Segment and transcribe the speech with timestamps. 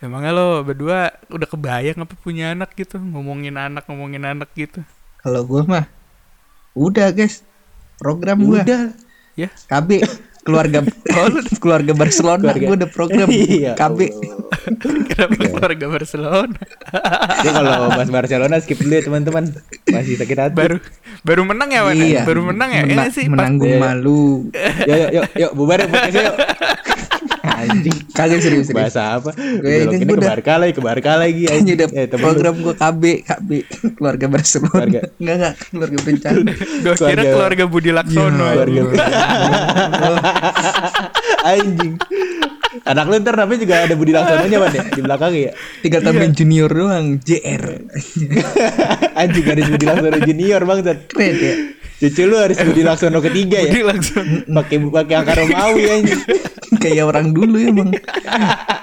[0.00, 4.80] Emangnya lo berdua udah kebayang apa punya anak gitu ngomongin anak ngomongin anak gitu.
[5.20, 5.84] Kalau gua mah
[6.72, 7.44] udah guys.
[7.96, 8.96] Program gua Udah.
[9.36, 9.52] Ya.
[9.68, 10.00] KB
[10.40, 10.80] keluarga
[11.62, 12.64] keluarga Barcelona Keluarga.
[12.64, 13.98] gua udah program Iya, KB.
[14.08, 14.48] Allah.
[15.06, 16.60] Kenapa keluarga Barcelona?
[17.36, 19.44] Jadi kalau bahas Barcelona skip dulu ya teman-teman.
[19.86, 20.56] Masih sakit hati.
[20.56, 20.76] baru
[21.20, 21.92] baru menang ya Wan?
[21.94, 22.22] Iya.
[22.24, 22.82] Baru menang ya?
[22.82, 23.28] Mena- Iya sih.
[23.28, 23.78] Menanggung Iya.
[23.78, 24.48] malu.
[24.80, 26.36] Yuk yuk yuk yuk bubar yuk podcastnya yuk.
[27.40, 27.98] Anjing.
[28.10, 28.76] Kagak serius serius.
[28.76, 29.30] Bahasa apa?
[29.32, 31.42] Gue ini ke udah- Barca lagi, ke Barca lagi.
[31.42, 31.76] Ini anjing.
[31.76, 33.50] udah Eh, program gua KB KB
[33.94, 34.70] keluarga Barcelona.
[34.70, 35.00] Keluarga.
[35.20, 36.52] Enggak enggak keluarga bencana.
[36.84, 38.44] Gua kira Keluarga- keluarga Budi Laksono.
[38.44, 38.82] Iya, Keluarga.
[41.50, 41.94] anjing.
[42.86, 45.50] Anak lu ntar namanya juga ada Budi Laksononya Ban ya di belakang ya.
[45.82, 47.64] Tinggal tambahin junior doang, JR.
[49.20, 50.98] Anjing harus Budi Laksono junior bangsat.
[51.10, 51.54] Keren ya.
[52.00, 53.74] Cucu lu harus Budi Laksono ketiga ya.
[53.74, 54.34] Budi Laksono.
[54.54, 56.22] Pakai pakai angka Romawi anjing.
[56.78, 57.90] Kayak orang dulu emang.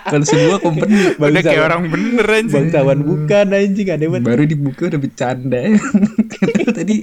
[0.08, 2.67] Kalau sebuah company Udah kayak orang bener anjing.
[2.67, 4.28] Bangsawan bukan anjing ada banget.
[4.28, 5.62] baru dibuka udah bercanda.
[6.75, 6.95] Tadi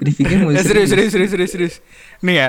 [0.00, 1.74] briefingnya mau Eh, serius, serius, serius, serius, serius.
[2.24, 2.46] Nih ya,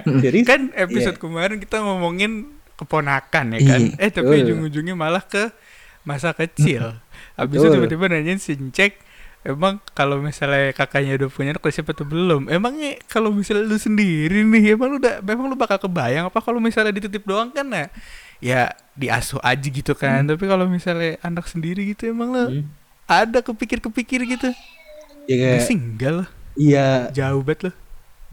[0.48, 3.82] kan episode kemarin kita ngomongin keponakan ya kan.
[3.94, 4.02] Iya.
[4.02, 5.50] Eh tapi ujung-ujungnya malah ke
[6.04, 6.98] masa kecil.
[7.40, 9.00] Habis itu tiba-tiba nanyain Sincek,
[9.42, 12.52] emang kalau misalnya kakaknya udah punya anak siapa tuh belum?
[12.52, 16.60] Emangnya kalau misalnya lu sendiri nih, emang lu udah, emang lu bakal kebayang apa kalau
[16.60, 17.88] misalnya dititip doang kan ya?
[18.44, 18.62] Ya
[18.94, 20.28] diasuh aja gitu kan.
[20.28, 22.66] Tapi kalau misalnya anak sendiri gitu emang lu Hmm.
[23.08, 24.52] ada kepikir-kepikir gitu?
[25.24, 26.28] Ya kayak sih enggak lah,
[26.60, 27.76] iya jauh banget loh.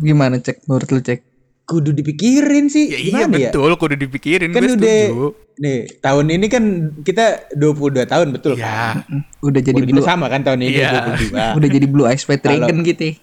[0.02, 1.22] Gimana cek menurut lu cek?
[1.70, 2.90] Kudu dipikirin sih.
[2.90, 3.50] Ya iya Gimana ya?
[3.54, 4.50] betul, kudu dipikirin.
[4.50, 5.26] Kan gue udah setuju.
[5.56, 6.64] nih tahun ini kan
[7.00, 9.22] kita 22 tahun betul Ya, kan?
[9.38, 10.90] Udah jadi Udah blue sama kan tahun ini Iya.
[11.30, 11.58] 22.
[11.62, 13.14] udah jadi blue eyes white dragon gitu.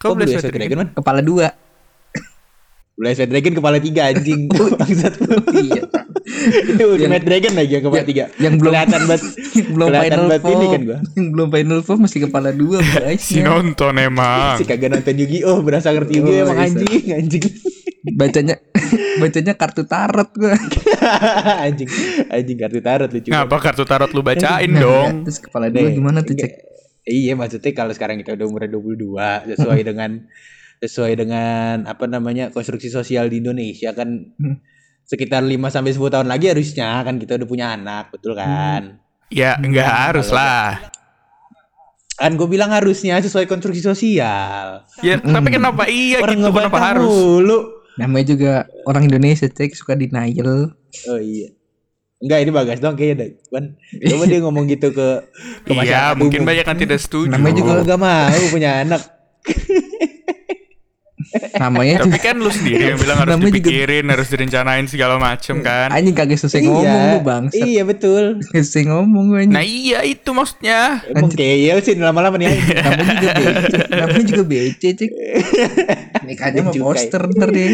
[0.00, 0.88] kau Kok boleh Blue Eyes sweater Dragon man?
[0.92, 1.48] Kepala dua.
[2.92, 4.48] Blue Eyes White Dragon kepala tiga anjing.
[4.80, 5.14] Bangsat.
[5.60, 5.82] iya.
[6.64, 8.24] Itu Ultimate Dragon lagi yang kepala tiga.
[8.36, 9.22] yang belum- kelihatan banget.
[9.72, 10.98] Belum kelihatan final banget ini kan gua.
[11.12, 13.22] Yang belum final form masih kepala dua guys.
[13.22, 14.56] Si nonton emang.
[14.56, 16.66] Si kagak nonton Yu-Gi-Oh berasa ngerti Yu-Gi-Oh Oh, emang bisa.
[16.72, 17.44] anjing anjing.
[18.12, 18.54] Bacanya
[19.22, 20.56] bacanya kartu tarot gua.
[21.60, 21.88] anjing
[22.28, 23.28] anjing kartu tarot lucu.
[23.28, 25.10] Ngapa kartu tarot lu bacain Nah, dong?
[25.24, 26.52] Terus kepala dua gimana tuh cek?
[27.02, 29.18] Iya maksudnya kalau sekarang kita udah umur 22
[29.50, 30.22] sesuai dengan
[30.78, 34.58] sesuai dengan apa namanya konstruksi sosial di Indonesia kan Hmm.
[35.12, 38.96] Sekitar 5 sampai 10 tahun lagi harusnya kan kita udah punya anak, betul kan?
[39.28, 40.80] Ya enggak harus lah.
[42.14, 44.88] Kan gue bilang harusnya sesuai konstruksi sosial.
[45.00, 47.04] Ya tapi kenapa iya Orang gitu kenapa harus?
[47.04, 47.58] mulu.
[47.92, 48.52] Namanya juga
[48.84, 50.72] orang Indonesia cek suka denial.
[51.06, 51.52] Oh iya.
[52.18, 53.28] Enggak ini bagas dong kayaknya dah.
[53.50, 53.64] Kan
[54.06, 55.08] coba dia ngomong gitu ke
[55.66, 56.48] ke Iya, mungkin umum.
[56.48, 57.28] banyak yang tidak setuju.
[57.28, 59.02] Namanya juga- gak mau punya anak.
[61.54, 65.14] Namanya Tapi juga kan lu sendiri yang bilang harus Namanya juga- dipikirin, harus direncanain segala
[65.16, 65.88] macem kan.
[65.88, 67.44] anjing kagak selesai ngomong lu bang.
[67.52, 68.24] Iya betul.
[68.42, 71.02] Kagak selesai ngomong gue Nah iya itu maksudnya.
[71.06, 72.48] Emang kayel sih lama-lama nih.
[72.76, 73.74] Namanya juga BC.
[73.90, 75.10] Namanya juga BC cek.
[76.22, 77.70] Nikahnya mau poster ntar deh.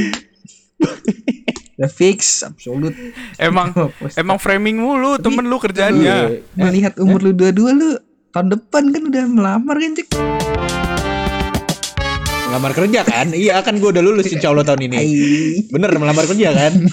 [1.78, 2.90] Udah fix, absolut.
[3.36, 3.70] Emang
[4.14, 6.26] emang framing mulu temen lu kerjanya.
[6.52, 7.94] Melihat umur lu dua-dua lu
[8.28, 10.08] tahun depan kan udah melamar kan cek.
[12.48, 13.26] Melamar kerja kan?
[13.36, 14.96] Iya kan gue udah lulus insya Allah tahun ini.
[15.68, 16.72] Bener melamar kerja kan?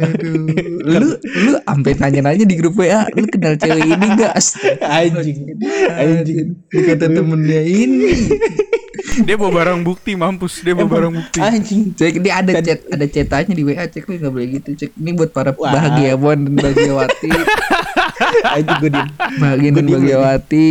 [0.00, 0.48] Aduh,
[0.80, 4.32] lu lu sampai nanya-nanya di grup WA, lu kenal cewek ini enggak?
[4.80, 5.60] Anjing.
[5.92, 6.56] Anjing.
[6.72, 8.16] Kata temennya ini.
[9.20, 11.36] Dia bawa barang bukti mampus, dia bawa barang bukti.
[11.36, 11.92] Anjing.
[11.92, 15.10] Cek ini ada chat ada cetannya di WA cek lu nggak boleh gitu cek ini
[15.12, 15.68] buat para Wah.
[15.68, 17.30] bahagiawan dan bahagiawati
[18.56, 19.08] Anjing gue diem.
[19.36, 20.66] bahagia dan bahagiawati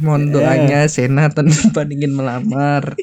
[0.00, 2.96] mohon doanya Sena tahun depan ingin melamar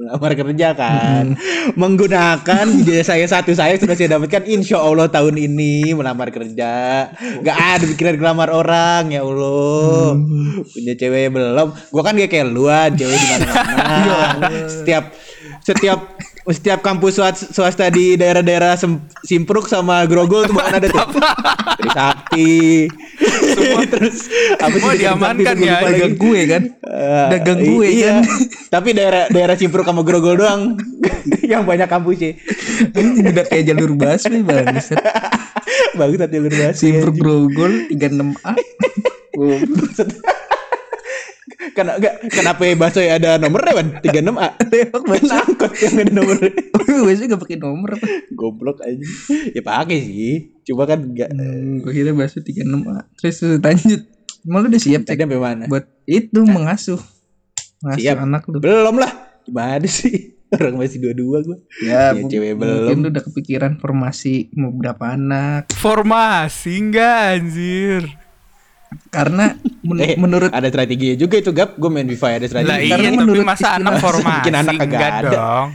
[0.00, 1.36] Melamar kerja kan?
[1.76, 7.04] Menggunakan jasa saya satu saya sudah saya dapatkan insya Allah tahun ini melamar kerja.
[7.44, 10.16] Gak ada pikiran ngelamar orang ya Allah.
[10.72, 11.68] Punya cewek belum?
[11.92, 14.48] Gua kan kayak luan cewek di mana-mana.
[14.80, 15.12] setiap
[15.60, 15.98] setiap
[16.48, 17.20] setiap kampus
[17.52, 18.80] swasta, di daerah-daerah
[19.20, 21.06] Simpruk sama Grogol tuh bahkan ada tuh.
[21.76, 22.88] Trisakti.
[23.92, 24.16] Terus
[24.56, 25.76] apa Semua sih dekat diamankan ya.
[25.82, 28.14] dagang gue kan Eh, Dagang gue iya.
[28.18, 28.24] kan.
[28.74, 30.74] Tapi daerah daerah Simpruk sama Grogol doang
[31.52, 32.34] yang banyak kampusnya.
[32.92, 34.42] ini udah kayak jalur busway
[35.90, 36.74] Bagus tadi lu bahas.
[36.76, 38.52] Simpur Grogol 36A
[41.80, 44.48] Kena enggak kenapa ya bakso ada nomornya ban 36A.
[44.70, 46.52] Emang Mana angkot yang ada nomornya.
[47.00, 49.00] gue sih gak pakai nomor apa Goblok aja.
[49.50, 50.34] Ya pakai sih.
[50.62, 54.00] Coba kan enggak hmm, gue kira bahasa 36A terus lanjut
[54.40, 55.64] Emang lu udah siap cek sampai mana?
[55.66, 56.96] buat itu mengasuh
[57.80, 58.16] mengasuh Siap.
[58.18, 59.12] anak lu Belum lah.
[59.42, 60.36] Gimana sih?
[60.50, 61.58] Orang masih dua-dua gue.
[61.80, 62.98] Ya, Ya, cewek mungkin belum.
[63.00, 65.70] lu udah kepikiran formasi mau berapa anak.
[65.72, 68.02] Formasi enggak anjir.
[69.08, 71.74] Karena men- Eh, menurut Ada strateginya juga itu gap.
[71.74, 72.74] Gue main wifi ada Lah strategi.
[72.80, 75.30] iya karena tapi menurut masa istilah- anak formasi Bikin anak kagak ada.
[75.30, 75.68] dong.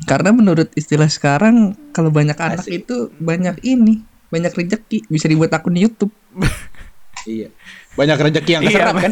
[0.00, 1.56] karena menurut istilah sekarang
[1.90, 2.86] kalau banyak anak Asik.
[2.86, 3.98] itu banyak ini,
[4.28, 6.14] banyak rezeki bisa dibuat akun YouTube.
[7.24, 7.48] Iya.
[7.94, 9.10] Banyak rezeki yang Iya, keserap kan.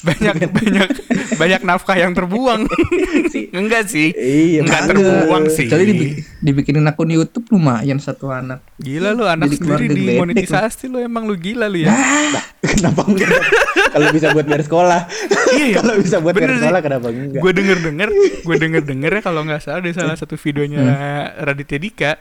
[0.00, 0.88] banyak banyak
[1.34, 2.62] banyak nafkah yang terbuang.
[3.58, 4.12] enggak sih.
[4.12, 4.62] Iya.
[4.62, 5.66] Enggak terbuang sih.
[5.66, 8.62] Jadi dibi- dibikinin akun YouTube lumayan satu anak.
[8.76, 11.90] Gila lu anak Jadi sendiri geledek dimonetisasi lu emang lu gila lu ya.
[11.90, 13.30] Nah, kenapa enggak?
[13.90, 15.00] Kalau bisa buat bayar sekolah.
[15.50, 15.74] Iya, iya.
[15.74, 16.62] Kalau bisa buat bayar sih.
[16.62, 17.40] sekolah kenapa enggak?
[17.40, 18.08] Gue denger denger,
[18.40, 20.82] gue denger denger ya kalau nggak salah di salah satu videonya
[21.40, 22.12] Raditya Dika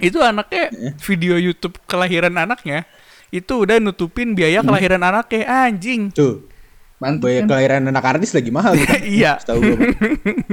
[0.00, 2.88] itu anaknya video YouTube kelahiran anaknya
[3.30, 6.10] itu udah nutupin biaya kelahiran anaknya anjing.
[6.10, 6.50] Tuh.
[7.00, 7.48] Mantap Biaya kan?
[7.48, 8.92] kelahiran anak artis lagi mahal gitu.
[9.16, 9.40] Iya.
[9.40, 9.78] Tahu gue.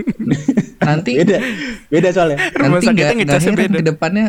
[0.87, 1.37] Nanti Beda.
[1.91, 2.39] Beda soalnya.
[2.55, 3.77] Rumah nanti nggak nggak heran beda.
[3.83, 4.25] ke depannya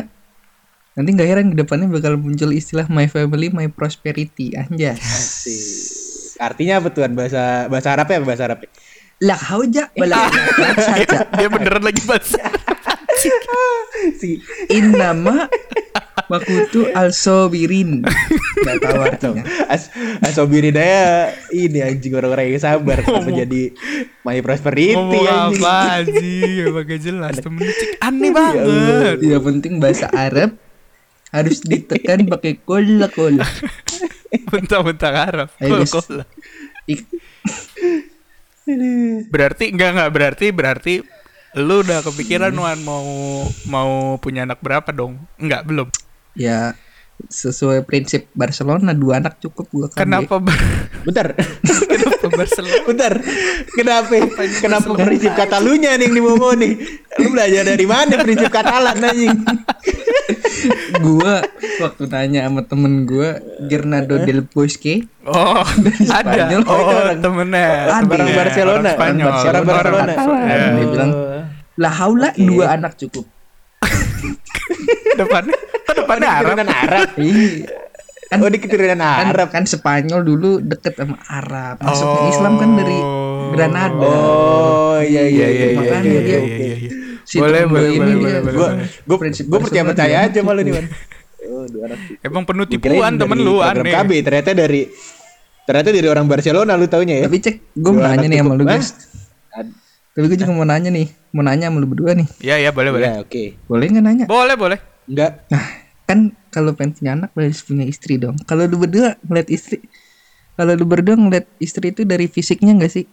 [0.99, 6.43] nanti nggak heran ke depannya bakal muncul istilah my family my prosperity anjas Asik.
[6.43, 8.59] Artinya apa tuan bahasa bahasa Arab ya bahasa Arab?
[8.67, 8.69] ya?
[9.19, 9.83] lah hauja
[11.39, 12.39] Dia beneran lagi bahasa.
[14.15, 14.39] Si
[14.69, 15.51] innama
[16.25, 18.05] makutu al sobirin
[18.55, 19.89] nggak tahu artinya As
[20.21, 23.73] asobiri daya ini anjing orang-orang yang sabar kenapa jadi
[24.21, 25.57] my prosperity Ngomong anjing.
[25.57, 26.53] apa anjing?
[26.63, 27.89] Emang gak jelas temen Cik.
[27.99, 29.17] Aneh banget.
[29.19, 30.53] ya penting bahasa Arab
[31.29, 33.43] harus ditekan pakai kola kola
[34.45, 35.49] Bentar-bentar Arab.
[35.55, 36.23] Kol-kola.
[36.85, 37.09] Ik-
[39.25, 40.93] Berarti enggak enggak berarti berarti
[41.55, 43.05] lu udah kepikiran Wan mau
[43.65, 45.17] mau punya anak berapa dong?
[45.35, 45.89] Enggak, belum.
[46.33, 46.77] ya
[47.19, 50.55] sesuai prinsip Barcelona dua anak cukup gua kan Kenapa ber-
[51.03, 51.35] Bentar.
[51.91, 52.79] kenapa Barcelona?
[52.85, 53.13] Bentar.
[53.69, 54.11] Kenapa?
[54.55, 56.79] Kenapa prinsip Katalunya nih yang dibawa nih?
[57.19, 59.35] Lu belajar dari mana prinsip Katalan anjing?
[61.03, 61.43] gua
[61.79, 65.59] waktu nanya sama temen gua Gernado del Bosque Oh,
[66.09, 66.23] ada.
[66.23, 66.61] Spanyol.
[66.63, 67.67] Oh, Orang- temennya.
[67.91, 68.07] Ada.
[68.07, 68.79] Orang Barcelona.
[68.79, 69.27] Orang Spanyol.
[69.27, 70.03] Orang Orang Barcelona.
[70.07, 70.41] Katalan.
[70.41, 70.57] Ya.
[70.71, 71.11] Dia bilang
[71.79, 73.23] lah haula dua anak cukup
[75.19, 76.43] depannya kok depannya Arab?
[76.45, 77.07] Keturunan Arab.
[77.19, 77.65] Iya.
[78.29, 79.47] kan, Oh, di keturunan kan, Arab.
[79.49, 82.29] kan Spanyol dulu deket sama Arab masuknya Oh.
[82.29, 82.97] Islam kan dari
[83.49, 85.79] Granada Oh, iya iya iya iya.
[85.79, 86.75] Makanya iya, iya, iya.
[86.77, 86.91] iya.
[87.23, 88.87] Si Boleh, boleh, ini boleh, boleh, boleh, Gua boleh.
[89.01, 90.73] gua Prinsip gua percaya percaya aja malu nih.
[90.75, 90.85] Man.
[91.41, 91.99] Oh, dua anak.
[92.19, 93.89] Emang penuh tipuan temen lu aneh.
[93.89, 94.81] KB ternyata dari
[95.63, 97.25] ternyata dari orang Barcelona lu taunya ya.
[97.25, 98.73] tapi cek gue nanya nih sama lu Hah?
[98.73, 98.89] guys
[100.19, 102.91] tapi gue juga mau nanya nih mau nanya sama lu berdua nih Iya, iya, boleh,
[102.91, 103.07] boleh.
[103.07, 103.43] Ya, oke.
[103.63, 104.79] boleh nggak nanya Boleh, boleh.
[105.07, 105.47] Enggak.
[105.47, 105.65] Nah,
[106.03, 106.19] kan
[106.49, 108.35] kalau pengen punya anak harus punya istri dong.
[108.43, 109.79] Kalau lu berdua ngeliat istri,
[110.53, 113.05] kalau lu berdua ngeliat istri itu dari fisiknya enggak sih?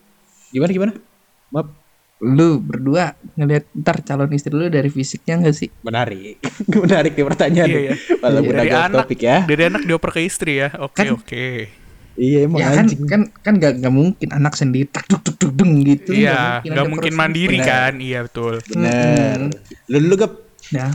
[0.51, 0.93] Gimana gimana?
[1.49, 1.71] Maaf.
[2.19, 5.69] Lu berdua ngeliat ntar calon istri lu dari fisiknya enggak sih?
[5.81, 6.41] Menarik.
[6.85, 7.69] Menarik nih pertanyaan.
[7.71, 7.95] Iya, iya.
[8.19, 9.39] Walaupun Dari agak anak, topik ya.
[9.45, 10.69] dari anak dioper ke istri ya.
[10.77, 11.47] Oke, Kan- oke.
[12.17, 13.01] Iya emang ya kan anjing.
[13.05, 16.17] kan kan gak, nggak mungkin anak sendiri tak duk duk duk dung gitu.
[16.17, 17.21] Iya, ada nggak mungkin proses.
[17.21, 17.69] mandiri Benar.
[17.69, 17.93] kan?
[18.01, 18.55] Iya betul.
[18.73, 19.39] Bener.
[19.93, 20.33] Lu lu gap.
[20.67, 20.91] Ya,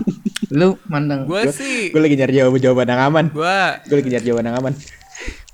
[0.51, 1.23] lu mandang.
[1.23, 3.25] Gue sih, Gue lagi nyari jawaban jawaban yang aman.
[3.31, 4.73] gue Gue lagi nyari jawaban yang aman.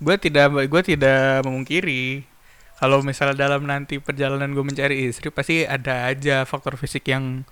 [0.00, 2.24] gue tidak gue tidak memungkiri
[2.78, 7.44] kalau misalnya dalam nanti perjalanan gue mencari istri pasti ada aja faktor fisik yang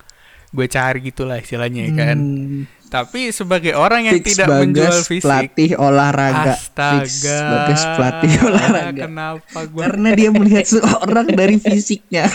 [0.57, 2.17] gue cari gitulah istilahnya ya kan.
[2.17, 6.55] Hmm, Tapi sebagai orang yang fix tidak Bagas menjual fisik, pelatih olahraga.
[6.55, 9.05] Fix astaga, Bagas pelatih olahraga.
[9.05, 9.83] Kenapa gue?
[9.83, 12.31] Karena dia melihat seorang dari fisiknya.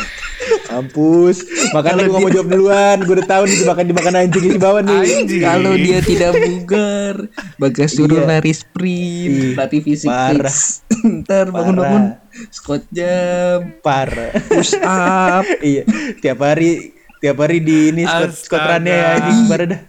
[0.67, 1.37] Mampus.
[1.71, 2.97] Makanya gue gak mau jawab duluan.
[3.01, 4.99] Gue udah tahu nih dimakan dimakan anjing di bawah nih.
[4.99, 5.41] Anjing.
[5.41, 7.15] Kalau dia tidak bugar,
[7.55, 8.27] Bagas suruh Iya.
[8.29, 10.51] lari sprint, Ih, latih fisik parah.
[10.51, 10.83] fix.
[11.01, 12.03] Ntar bangun-bangun
[12.49, 14.35] squat jam, Parah.
[14.47, 15.47] push up.
[15.61, 15.83] iya.
[16.19, 16.91] Tiap hari
[17.21, 19.81] tiap hari di ini skot skotrannya ya anjing parah dah.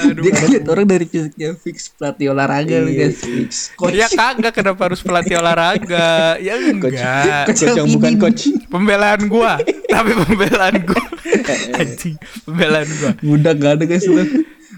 [0.00, 3.50] Aduh, Dia lihat orang dari fisiknya fix pelatih olahraga lu Iya, guys, fix.
[3.74, 3.92] Coach.
[3.92, 6.38] ya kagak kenapa harus pelatih olahraga?
[6.38, 7.44] Ya Coach, enggak.
[7.44, 8.42] coach yang bukan coach.
[8.64, 11.02] Pembelaan gua, tapi pembelaan gua.
[11.80, 13.10] Anjing, pembelaan gua.
[13.20, 14.22] Udah gak ada guys lu.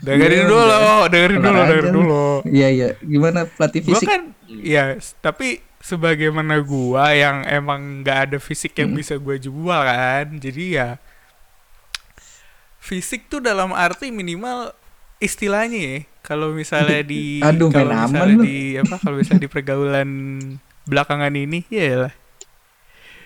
[0.02, 1.06] Dengerin Iya, dulu, udah.
[1.06, 1.92] dengerin dulu, dengerin lu.
[1.94, 2.26] dulu.
[2.48, 4.08] Iya iya, gimana pelatih Gua fisik?
[4.08, 4.82] kan ya,
[5.20, 10.26] tapi sebagaimana gua yang emang nggak ada fisik yang bisa gua jual kan.
[10.34, 10.96] Jadi ya
[12.82, 14.74] fisik tuh dalam arti minimal
[15.16, 15.98] istilahnya ya.
[16.20, 18.42] Kalau misalnya di Aduh, kalau aman misalnya lu.
[18.42, 20.08] di apa kalau misalnya di pergaulan
[20.84, 22.14] belakangan ini ya lah.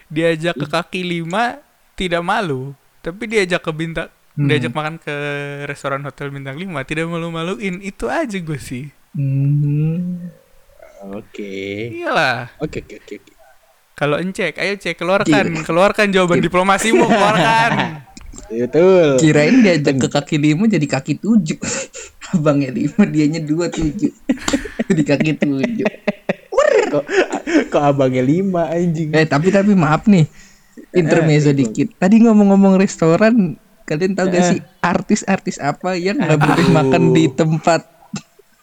[0.07, 1.59] Diajak ke kaki lima
[1.97, 4.53] tidak malu, tapi diajak ke bintang Hmm.
[4.53, 5.17] diajak makan ke
[5.65, 10.29] restoran hotel bintang 5 tidak malu-maluin itu aja gue sih Hmm.
[11.09, 11.89] Oke.
[11.97, 13.17] iyalah Oke oke oke.
[13.17, 13.33] oke.
[13.97, 17.73] Kalau encek, ayo cek keluarkan, keluarkan jawaban diplomasimu, keluarkan.
[18.51, 19.19] Betul.
[19.19, 21.59] Kirain diajak ke kaki lima jadi kaki tujuh.
[22.35, 24.11] Abangnya lima, dianya dua tujuh.
[24.97, 25.89] di kaki tujuh.
[26.87, 27.03] kok
[27.71, 29.11] kok abangnya lima anjing.
[29.11, 30.27] Eh tapi tapi maaf nih,
[30.95, 31.99] intermezzo dikit.
[31.99, 37.96] Tadi ngomong-ngomong restoran, kalian tahu gak sih artis-artis apa yang nggak boleh makan di tempat?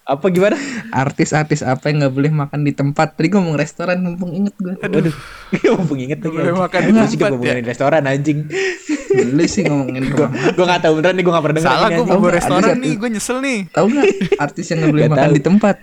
[0.03, 0.59] Apa gimana?
[0.91, 3.15] Artis-artis apa yang nggak boleh makan di tempat?
[3.15, 4.75] Tadi ngomong restoran, mumpung inget gue.
[4.75, 5.15] Waduh.
[5.79, 6.35] Mumpung inget lagi.
[6.35, 8.39] boleh makan di Lu sih tempat, ngomongin restoran anjing.
[9.13, 12.03] Dulu sih ngomongin Gua gua enggak tahu beneran nih gua enggak pernah denger Salah gue
[12.03, 13.59] mau restoran nih, gue nyesel nih.
[13.71, 14.05] Tahu nggak
[14.43, 15.75] artis yang nggak boleh Nggak makan di tempat?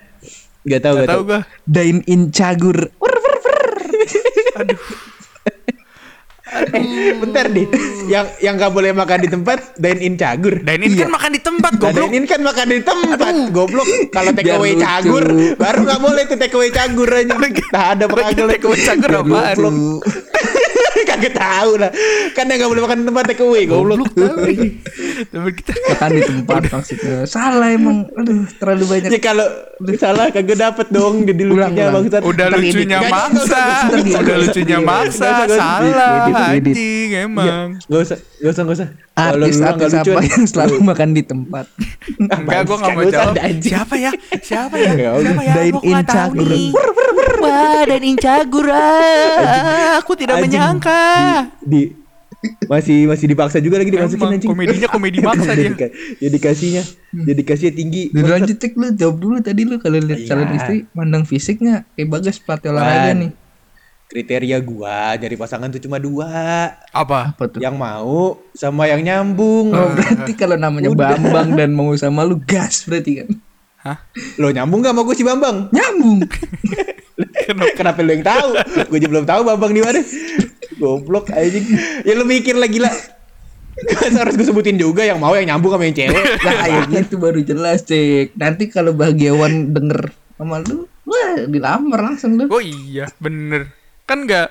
[0.60, 1.30] Gak tahu Gak gak tau tahu.
[1.32, 1.40] gue.
[1.64, 2.78] Dine in cagur.
[7.22, 7.66] Bentar nih.
[8.10, 10.58] Yang yang enggak boleh makan di tempat dine in cagur.
[10.60, 12.08] Dine in kan makan di tempat, Nah, goblok.
[12.10, 13.34] dine in kan makan di tempat.
[13.54, 13.88] Goblok.
[14.10, 17.34] Kalau take away cagur baru enggak boleh tuh take away cagur aja.
[17.70, 19.58] Nah, ada kagak Take away cagur apaan?
[21.20, 21.90] Kagak tahu lah.
[22.32, 24.08] Kan yang enggak boleh makan di tempat take away goblok.
[25.20, 27.28] Tapi kita Makan di tempat maksudnya.
[27.28, 28.08] Salah emang.
[28.16, 29.10] Aduh, terlalu banyak.
[29.12, 29.46] Ya kalau
[29.96, 31.94] salah kagak dapet dong jadi lucunya ulang.
[32.00, 32.20] bangsat.
[32.22, 35.60] udah lucunya Nggak, nggak maksa, nggak nggak udah lucunya Nggak usah, maksa, nggak usah.
[35.60, 37.66] salah anjing emang.
[37.80, 38.88] Gak usah, gak usah, gak usah.
[39.20, 39.60] Nggak lucu,
[40.00, 41.66] apa yang selalu makan di tempat?
[42.16, 43.34] Enggak, gue nggak mau Nggak jawab.
[43.60, 44.10] Siapa ya?
[44.40, 44.90] Siapa ya?
[44.96, 45.12] Nggak.
[45.20, 45.54] Siapa ya?
[45.60, 46.48] Dine Gua in nggak tahu cagur.
[46.48, 46.68] nih.
[47.40, 48.66] Wah, dan in cagur.
[48.68, 50.00] ah.
[50.00, 51.09] Aku tidak menyangka.
[51.60, 51.82] Di
[52.64, 54.48] masih masih dipaksa juga lagi dimasukin Emang, anjing.
[54.48, 55.68] komedinya komedi maksa dia.
[55.68, 58.02] Dedika- Dedikasinya, dedikasinya tinggi.
[58.08, 60.28] Dulu lanjut cek lu jawab dulu tadi lu kalau lihat Iya.
[60.30, 63.30] calon istri mandang fisiknya kayak bagas pelatih olahraga nih.
[64.06, 66.26] Kriteria gua dari pasangan tuh cuma dua,
[66.90, 67.30] Apa?
[67.30, 67.60] Apa tuh?
[67.60, 69.70] yang mau sama yang nyambung.
[69.70, 71.14] Oh, berarti kalau namanya Udah.
[71.14, 73.28] Bambang dan mau sama lu gas berarti kan?
[73.80, 73.96] Hah?
[74.34, 75.70] Lo nyambung gak sama gue si Bambang?
[75.70, 76.26] Nyambung.
[77.42, 77.72] Kenapa?
[77.74, 78.48] Kenapa lo yang tahu?
[78.86, 80.00] gue juga belum tahu Bambang di mana.
[80.76, 81.64] Goblok anjing.
[82.02, 82.92] Ya lu mikir lagi lah.
[83.80, 86.24] Masa harus gue sebutin juga yang mau yang nyambung sama yang cewek.
[86.40, 88.34] Nah, ya gitu baru jelas cek.
[88.34, 92.44] Nanti kalau bahagiawan denger sama lu, wah dilamar langsung lu.
[92.48, 93.72] Oh iya, bener.
[94.04, 94.48] Kan nggak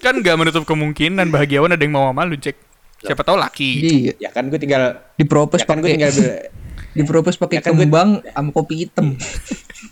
[0.00, 2.56] kan nggak menutup kemungkinan bahagiawan ada yang mau sama lu cek.
[3.00, 3.70] Siapa tahu laki.
[3.80, 6.40] Iya, ya kan gue tinggal dipropos ya kan gue pakai tinggal bil-
[6.92, 9.16] dipropos pakai Ya kan kembang sama kopi hitam.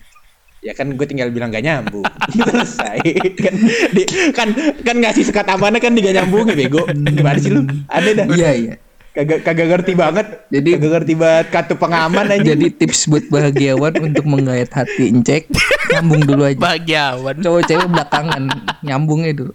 [0.69, 2.05] ya kan gue tinggal bilang gak nyambung
[2.37, 3.01] selesai
[3.41, 3.55] kan
[3.89, 4.03] di,
[4.37, 4.49] kan
[4.85, 8.51] kan ngasih sekat amanah kan diga nyambung ya bego gimana sih lu ada dah Iya,
[8.53, 8.75] iya.
[9.17, 13.97] kagak kagak ngerti banget Jadi- kagak ngerti banget kartu pengaman aja Jadi tips buat bahagiawan
[13.99, 15.49] untuk menggait hati Encek
[15.89, 16.61] nyambung dulu aja.
[16.61, 17.35] Bahagiawan.
[17.41, 18.43] Cowok cewek belakangan
[18.85, 19.53] nyambungnya dulu.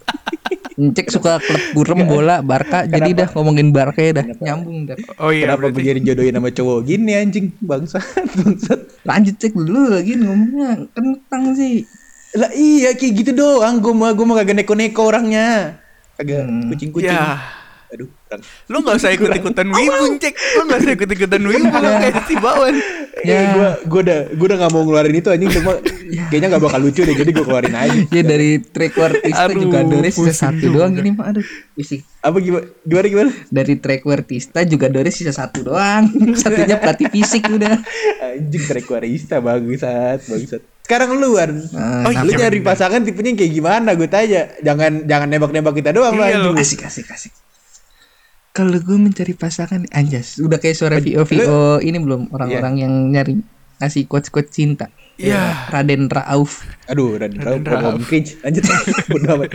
[0.75, 4.97] Encek suka klub burem bola Barca jadi dah ngomongin Barca ya dah nyambung dah.
[5.17, 5.75] Oh iya, kenapa berarti.
[5.75, 8.01] begini jodohin sama cowok gini anjing bangsat
[8.37, 11.85] bangsat Lanjut cek dulu lagi ngomongnya kentang sih.
[12.33, 15.77] lah iya kayak gitu doang gue mah gue mah kagak neko-neko orangnya
[16.15, 17.37] kagak kucing-kucing Ya.
[17.87, 18.41] aduh kurang.
[18.65, 20.33] Lu nggak usah ikut-ikutan wibu cek.
[20.33, 22.73] Lu nggak usah ikut-ikutan wibu lu kayak si Bawan.
[23.13, 25.77] Ya, gue gue udah gue udah nggak mau ngeluarin itu anjing cuma
[26.33, 27.93] kayaknya nggak bakal lucu deh jadi gue keluarin aja.
[28.09, 30.75] Ya dari track Wartista Aduh, juga Doris sisa pusing satu juga.
[30.75, 31.45] doang gini mah aduh.
[31.73, 32.01] Bisik.
[32.19, 33.31] Apa gimana gimana gimana?
[33.47, 36.09] Dari track Wartista juga Doris sisa satu doang.
[36.41, 37.85] Satunya pelatih fisik udah.
[38.19, 40.61] Anjing trek warista bangsat bangsat.
[40.83, 41.53] Sekarang lu Wan.
[41.69, 42.65] Nah, Oh, lu iya, bener.
[42.65, 44.51] pasangan tipenya kayak gimana gue tanya.
[44.59, 46.27] Jangan jangan nembak-nembak kita doang lah.
[46.27, 47.31] Iya, asik asik asik.
[48.53, 53.41] Kalau gue mencari pasangan anjas udah kayak suara VO VO ini belum orang-orang yang nyari
[53.81, 54.93] ngasih quotes quotes cinta.
[55.17, 55.69] Iya.
[55.73, 56.61] Raden Rauf.
[56.85, 58.37] Aduh, Raden Rauf Raden ngomong cringe.
[58.45, 58.63] Lanjut.
[59.09, 59.49] Bodoh amat.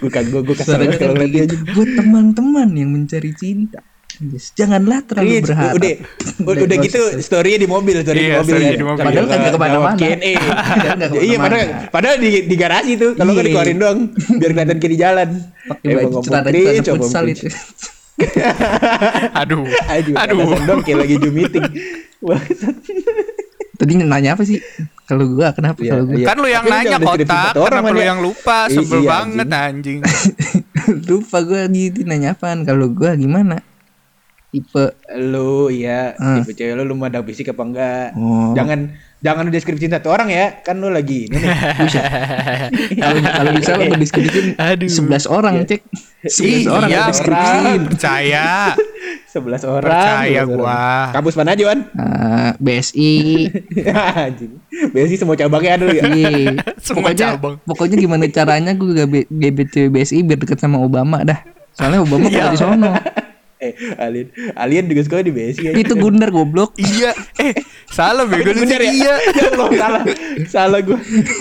[0.00, 1.48] Gue gue Suaranya banget kalau ngeliat.
[1.72, 3.80] Buat teman-teman yang mencari cinta.
[4.20, 5.44] Anjas, janganlah terlalu Cringe.
[5.48, 5.72] berharap.
[5.72, 5.92] Udah,
[6.44, 8.52] udah, udah gitu story-nya di mobil, story di Iya, mobil.
[8.52, 8.72] story ya.
[8.76, 9.04] di mobil.
[9.08, 9.96] Padahal kagak ke mana-mana.
[11.00, 13.10] nggak Iya, padahal, padahal di, di garasi tuh.
[13.16, 13.48] Kalau nggak Iya.
[13.48, 13.98] dikeluarin doang,
[14.36, 15.28] biar kelihatan kiri jalan.
[15.64, 17.48] Pakai Emang baju ngomong celana celana futsal itu.
[19.40, 19.64] Aduh.
[19.88, 20.36] Aduh, Aduh.
[20.42, 20.60] Aduh.
[20.62, 21.64] dong kayak lagi Zoom meeting.
[23.72, 24.62] Tadi nanya apa sih?
[25.02, 26.26] Kalau gua kenapa Iya, kalau gua iya.
[26.26, 28.06] Kan lu yang Tapi nanya kotak, kenapa lu ya?
[28.06, 28.58] yang lupa?
[28.62, 29.98] I- Sebel iya, banget anjing.
[31.10, 32.62] lupa gua gitu nanya apaan?
[32.62, 33.58] Kalau gua gimana?
[34.48, 34.84] Tipe
[35.16, 36.38] Lu iya, Hmm.
[36.38, 38.08] tipe cewek lu lu mandang fisik apa enggak?
[38.14, 38.52] Oh.
[38.52, 40.60] Jangan jangan lu deskripsi satu orang ya.
[40.60, 41.50] Kan lu lagi ini nih.
[42.98, 44.90] kalau kalau bisa lo mendeskripsiin Aduh.
[44.90, 45.80] 11 orang cek
[46.22, 48.46] 11 orang iya, lo deskripsiin percaya.
[49.32, 49.88] 11 orang.
[49.88, 50.58] Percaya 11 orang.
[50.60, 50.80] gua.
[51.10, 51.80] Kampus mana aja, Wan?
[51.96, 53.14] Ah, BSI.
[54.92, 56.04] Biasanya semua cabangnya ada lu ya.
[56.04, 56.60] Iya.
[56.78, 57.54] Semua pokoknya cabang.
[57.64, 59.08] pokoknya gimana caranya gue gak
[59.72, 61.40] cewek BSI biar deket sama Obama dah
[61.72, 62.36] soalnya Obama Iya.
[62.44, 63.02] kalau di sono eh
[63.98, 65.72] alien alien juga sekolah di BSI ya.
[65.76, 66.74] Itu Gundar goblok.
[66.76, 67.52] Iya, eh
[67.88, 68.78] salah bego lu ya?
[68.80, 69.14] Iya.
[69.38, 70.02] Ya Allah, salah.
[70.48, 70.98] Salah gua.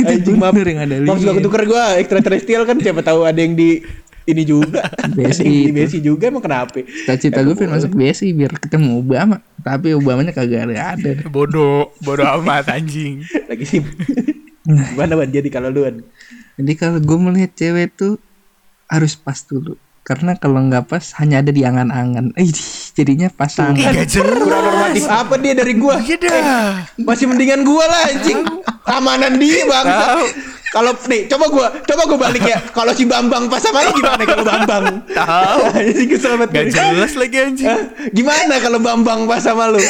[0.07, 0.53] Anjing maaf.
[0.55, 1.35] Yang ada Maaf alien.
[1.41, 3.81] ketuker gua extraterrestrial kan siapa tahu ada yang di
[4.29, 4.85] ini juga.
[5.17, 5.73] BSI di.
[5.73, 6.81] BSI juga emang kenapa?
[6.85, 9.41] Cita-cita gue pengen masuk BSI biar ketemu Obama.
[9.61, 11.11] Tapi Obamanya kagak ada ada.
[11.29, 13.25] Bodoh, bodoh amat anjing.
[13.49, 13.81] Lagi sih.
[14.61, 16.05] Gimana Wan jadi kalau lu Wan?
[16.61, 18.21] Jadi kalau gue melihat cewek tuh
[18.85, 19.73] harus pas dulu.
[20.01, 22.33] Karena kalau nggak pas hanya ada di angan-angan.
[22.41, 22.49] Eh,
[22.97, 23.77] jadinya pasangan.
[23.77, 24.41] Gak jelas.
[24.41, 26.01] Kurang normatif apa dia dari gua?
[26.01, 26.73] Iya dah.
[26.97, 28.39] Masih mendingan gua lah anjing.
[28.89, 29.85] Amanan dia bang.
[30.71, 32.57] Kalau nih coba gua coba gua balik ya.
[32.71, 35.03] Kalau si Bambang pas sama lu gimana kalau Bambang?
[35.11, 35.59] Tahu.
[35.75, 36.71] Anjing kesel banget.
[36.71, 37.67] Gak jelas lagi anjing.
[38.15, 39.83] Gimana kalau Bambang pas sama lu?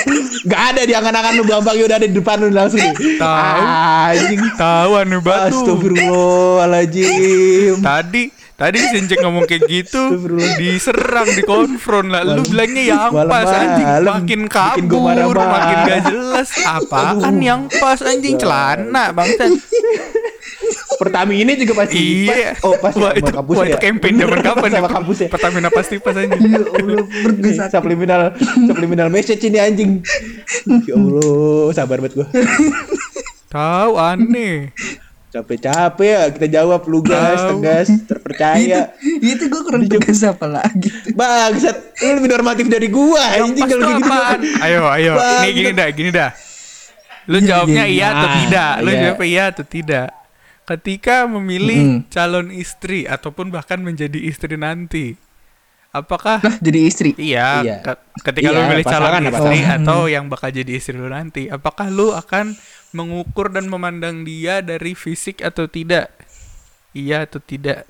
[0.50, 2.82] Gak ada di angan-angan lu Bambang ya udah ada di depan lu langsung.
[3.22, 3.62] Tahu.
[4.10, 4.42] Anjing.
[4.58, 5.54] Tahu anu batu.
[5.54, 7.78] Astagfirullahaladzim.
[7.80, 8.24] Tadi
[8.62, 10.22] Tadi si Encek ngomong kayak gitu.
[10.62, 13.88] Diserang, dikonfront lah Lu bilangnya yang malam- pas anjing.
[14.06, 19.50] Makin kabur, makin gak jelas Apaan yang pas anjing celana bangsat
[21.02, 22.62] Pertama ini juga pasti Iya pas.
[22.62, 23.74] Oh pas Wah, ya, itu, kampus wah, ya.
[23.74, 24.92] itu campaign zaman kapan sama ya?
[24.94, 25.28] kampus ya.
[25.34, 28.22] Pertamina pasti pas anjing Ya Allah, subliminal
[28.70, 30.06] subliminal message ini anjing.
[30.86, 32.28] Ya Allah, sabar banget gua.
[33.50, 34.70] Tahu aneh
[35.32, 37.64] Capek-capek ya kita jawab lugas, Tahu.
[37.64, 38.92] tegas, terpercaya.
[39.02, 40.92] Itu gue kurang tegas apa lagi?
[41.16, 44.04] Bangsat, lu lebih normatif dari gua Yang anjing pas kalau gitu.
[44.12, 44.40] apaan?
[44.60, 45.14] Ayo, ayo.
[45.16, 45.42] Bang.
[45.48, 46.30] Nih gini dah, gini dah.
[47.32, 48.72] Lu Iya, jawabnya iya, iya atau tidak.
[48.84, 50.08] Lu jawab iya atau tidak.
[50.72, 52.00] Ketika memilih Mm.
[52.08, 55.20] calon istri ataupun bahkan menjadi istri nanti.
[55.92, 57.12] Apakah Lah jadi istri.
[57.20, 57.78] iya, Iya.
[57.84, 59.80] ke- ketika Iya, lu memilih calon apa istri pasangan?
[59.84, 62.56] atau yang bakal jadi istri lu nanti, apakah lu akan
[62.92, 66.08] mengukur dan memandang dia dari fisik atau tidak?
[66.92, 67.84] Iya atau tidak?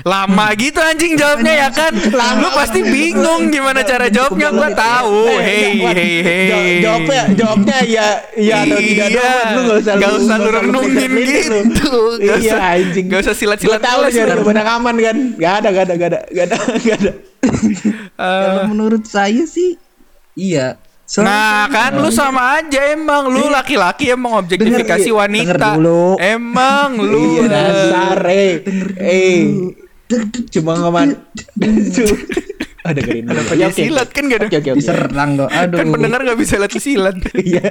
[0.00, 1.90] Lama gitu anjing jawabnya ya kan?
[2.40, 5.26] Lu pasti bingung gimana cara jawabnya gua tahu.
[5.26, 6.46] Eh, Hey hey hey.
[6.46, 9.26] jaw- Jawabnya, jawabnya ya, iya atau tidak Iya, doang.
[9.26, 9.50] Wan.
[9.50, 11.92] Lu gak usah nggak usah lu renungin gitu.
[12.16, 13.04] Iya usah- anjing.
[13.10, 15.16] nggak usah silat-silat Gua tahu jawaban yang aman kan.
[15.34, 17.12] Gak ada, gak ada, gak ada, gak ada, gak ada.
[18.14, 19.74] Kalau menurut saya sih
[20.32, 20.78] iya.
[21.10, 25.42] Soalnya Nah kan lu sama aja emang lu laki-laki emang objektifikasi Denger, wanita.
[25.50, 26.02] denger dulu.
[26.22, 28.52] Emang lu Iya dasar eh.
[28.94, 29.42] Eh.
[30.54, 31.18] Cuma ngoman.
[32.80, 33.42] Ah dengerin dulu.
[33.58, 34.78] Ya, oke, silat kan gak ada Oke oke oke.
[34.78, 35.50] diserang dong.
[35.50, 35.82] Aduh.
[35.82, 37.18] kan pendengar gak bisa lihat silat.
[37.42, 37.66] Iya.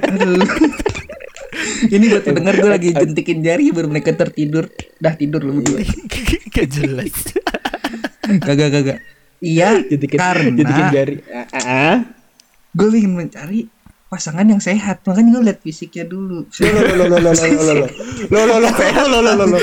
[1.80, 4.68] Ini buat pendengar gue lagi jentikin jari baru mereka tertidur.
[5.00, 5.80] Dah tidur lu berdua.
[6.54, 7.16] Gak jelas.
[8.44, 9.00] Kagak kagak.
[9.40, 11.16] Iya, Jentikin karena jentikin jari.
[11.56, 12.19] Ah.
[12.76, 13.70] Gue ingin mencari
[14.10, 15.06] pasangan yang sehat.
[15.06, 16.50] Makanya gue lihat fisiknya dulu.
[16.50, 17.74] Lo lo lo lo lo lo lo
[18.30, 18.70] lo lo lo lo lo
[19.06, 19.58] lo lo lo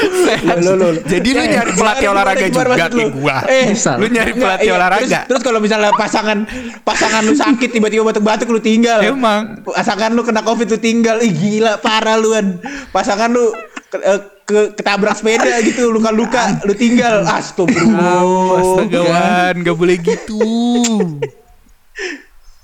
[0.47, 3.37] lo lo lo Jadi lu nyari pelatih olahraga juga kayak gua.
[3.51, 3.75] Eh.
[3.75, 4.79] Lu nyari pelatih iya.
[4.79, 5.19] olahraga.
[5.27, 6.47] Terus, kalau misalnya pasangan
[6.87, 9.03] pasangan lu sakit tiba-tiba batuk-batuk lu tinggal.
[9.03, 9.67] Emang.
[9.67, 11.19] Pasangan lu kena covid lu tinggal.
[11.19, 12.63] Ih gila parah an.
[12.95, 13.51] Pasangan lu
[13.91, 17.27] ke, eh, ke- ketabrak sepeda gitu luka-luka lu tinggal.
[17.27, 18.63] Astagfirullah.
[18.63, 20.39] Astaga Wan, gak boleh gitu.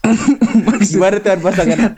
[0.90, 1.92] Gimana tuh An, pasangan?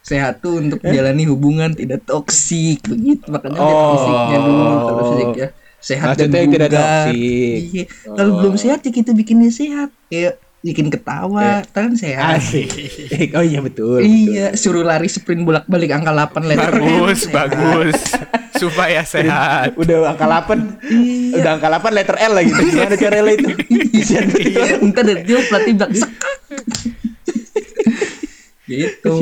[0.00, 3.96] sehat tuh untuk menjalani hubungan tidak toksik begitu makanya Oh.
[3.96, 5.48] fisiknya dulu kalau fisiknya
[5.78, 7.16] sehat Maksudnya dan yang tidak toksik.
[7.64, 12.68] iya kalau belum sehat ya kita bikin dia sehat kayak bikin ketawa kan sehat Asik.
[13.32, 14.00] Oh iya betul.
[14.00, 17.32] iya suruh lari sprint bolak balik angka 8 letter Bagus, Sehat.
[17.38, 17.98] bagus.
[18.54, 19.72] Supaya sehat.
[19.74, 21.36] Udah angka 8 Iya.
[21.36, 23.48] Udah angka 8 letter L lagi Gimana cara L itu
[23.90, 24.20] Iya,
[24.84, 26.12] ntar dari dia pelatih bilang "Sek."
[28.64, 29.12] Gitu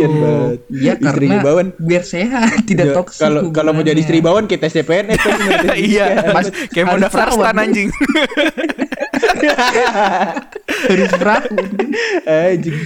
[0.70, 1.74] iya karena Bawan.
[1.74, 4.70] biar sehat tidak Ya, toksik Kalau kalau mau jadi istri bawon kita
[5.18, 5.74] kan gimana?
[5.74, 7.88] Iya, Mas, kayak mau daftar stan anjing.
[10.82, 11.46] harus berapa
[12.24, 12.76] Anjing.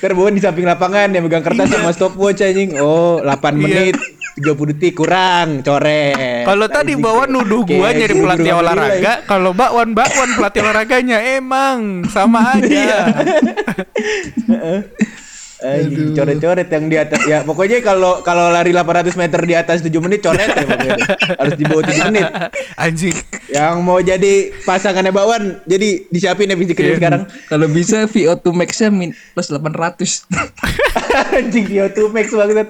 [0.00, 2.80] Ntar di samping lapangan yang megang kertas sama stopwatch anjing.
[2.80, 3.50] Oh, 8 Iya.
[3.54, 3.96] menit
[4.34, 6.42] 30 detik kurang, coret.
[6.42, 6.96] Kalau tadi.
[6.96, 13.12] Bawan nuduh gua nyari pelatih olahraga, kalau bakwan bakwan pelatih olahraganya emang sama aja.
[16.12, 20.20] Coret-coret yang di atas ya pokoknya kalau kalau lari 800 meter di atas 7 menit
[20.20, 20.98] coret ya pokoknya
[21.40, 22.26] harus di bawah 7 menit
[22.76, 23.16] Anjing.
[23.48, 26.98] yang mau jadi pasangannya Bakwan jadi disiapin ya fisik Iya.
[26.98, 30.26] sekarang Kalau bisa VO2 max-nya min plus 800.
[31.38, 32.68] anjing dia tuh max banget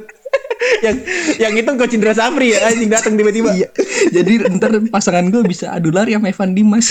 [0.81, 0.97] yang
[1.37, 3.53] yang itu Coach Indra Safri ya anjing datang tiba-tiba.
[3.53, 3.69] Iya.
[4.11, 6.89] Jadi ntar pasangan gue bisa adu lari sama Evan Dimas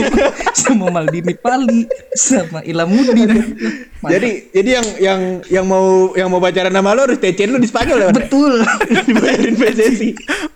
[0.60, 3.56] sama Maldini Pali sama Ilamudin.
[4.04, 7.68] Jadi jadi yang yang yang mau yang mau pacaran sama lo harus TC lu di
[7.70, 8.06] Spanyol ya.
[8.12, 8.16] Wan?
[8.20, 8.52] betul.
[9.08, 10.10] Dibayarin PSSI.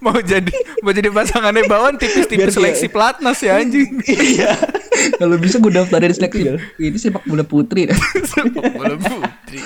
[0.04, 0.54] mau jadi
[0.84, 3.88] mau jadi pasangannya Bawan Biar tipis-tipis seleksi pelatnas ya anjing.
[4.04, 4.52] Iya.
[5.16, 7.86] Kalau bisa gue daftarin seleksi ini sepak bola putri.
[8.28, 9.58] Sepak bola putri.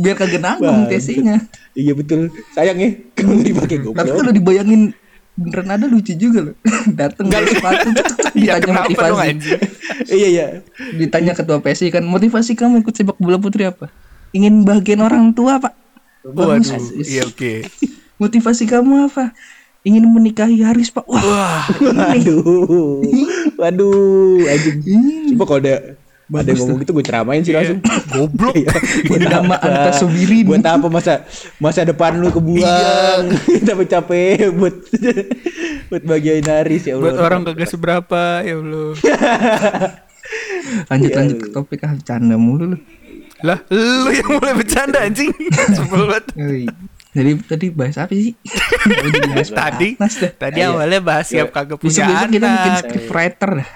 [0.00, 0.86] Biar kagak nanggung.
[0.86, 1.42] TC-nya.
[1.76, 2.32] Iya betul.
[2.52, 4.16] Sayang ya kalau dipakai Tapi goblok.
[4.16, 4.82] kalau dibayangin
[5.36, 6.56] beneran ada lucu juga loh.
[6.98, 9.28] Dateng Enggak, dari sepatu cek, cek, Ya ditanya kenapa dong motivasi.
[9.28, 9.60] anjing?
[10.16, 10.46] Iya iya.
[10.94, 13.88] Ditanya ketua PSI kan motivasi kamu ikut sepak bola putri apa?
[14.30, 15.72] Ingin bahagian orang tua, Pak.
[16.22, 16.68] Bagus.
[16.68, 17.52] Waduh, iya oke.
[18.22, 19.32] Motivasi kamu apa?
[19.82, 21.04] Ingin menikahi Haris, Pak.
[21.04, 21.62] Wah, Wah,
[22.10, 23.02] Waduh.
[23.54, 24.82] Waduh, anjing.
[25.32, 25.76] Coba kalau ada
[26.26, 27.78] ada yang ngomong gitu gue ceramain sih langsung.
[28.14, 28.54] goblok.
[29.06, 29.56] Buat Nama apa?
[29.62, 30.44] Anta Subirin.
[30.50, 31.22] Buat apa masa
[31.62, 33.22] masa depan lu kebuang?
[33.66, 34.74] Capek-capek buat
[35.94, 37.14] buat bagian Haris ya Allah.
[37.14, 38.90] Buat orang kagak seberapa ya Allah.
[40.90, 42.78] lanjut Iya, lanjut ke topik ah canda mulu lu.
[43.46, 45.30] Lah, lu yang mulai bercanda anjing.
[45.76, 46.24] Sebel banget.
[47.16, 48.34] Jadi tadi bahas apa sih?
[48.82, 49.88] Jadi bahas Tadi
[50.34, 52.82] tadi awalnya bahas siap kagak punya Besok-besok kita bikin anak.
[52.82, 53.68] script writer dah.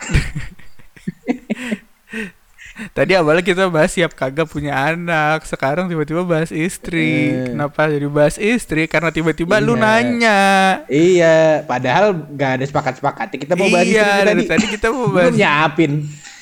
[2.90, 5.45] Tadi awalnya kita bahas siap kagak punya anak.
[5.45, 7.29] Sekarang tiba-tiba bahas istri.
[7.29, 7.53] Eh.
[7.53, 8.85] Kenapa jadi bahas istri?
[8.85, 9.83] Karena tiba-tiba lu Iya.
[9.83, 10.40] nanya.
[10.87, 13.27] Iya, padahal gak ada sepakat-sepakat.
[13.38, 15.29] Kita mau bahas Iya, istri dari tadi kita mau bahas.
[15.29, 15.93] Belum nyiapin.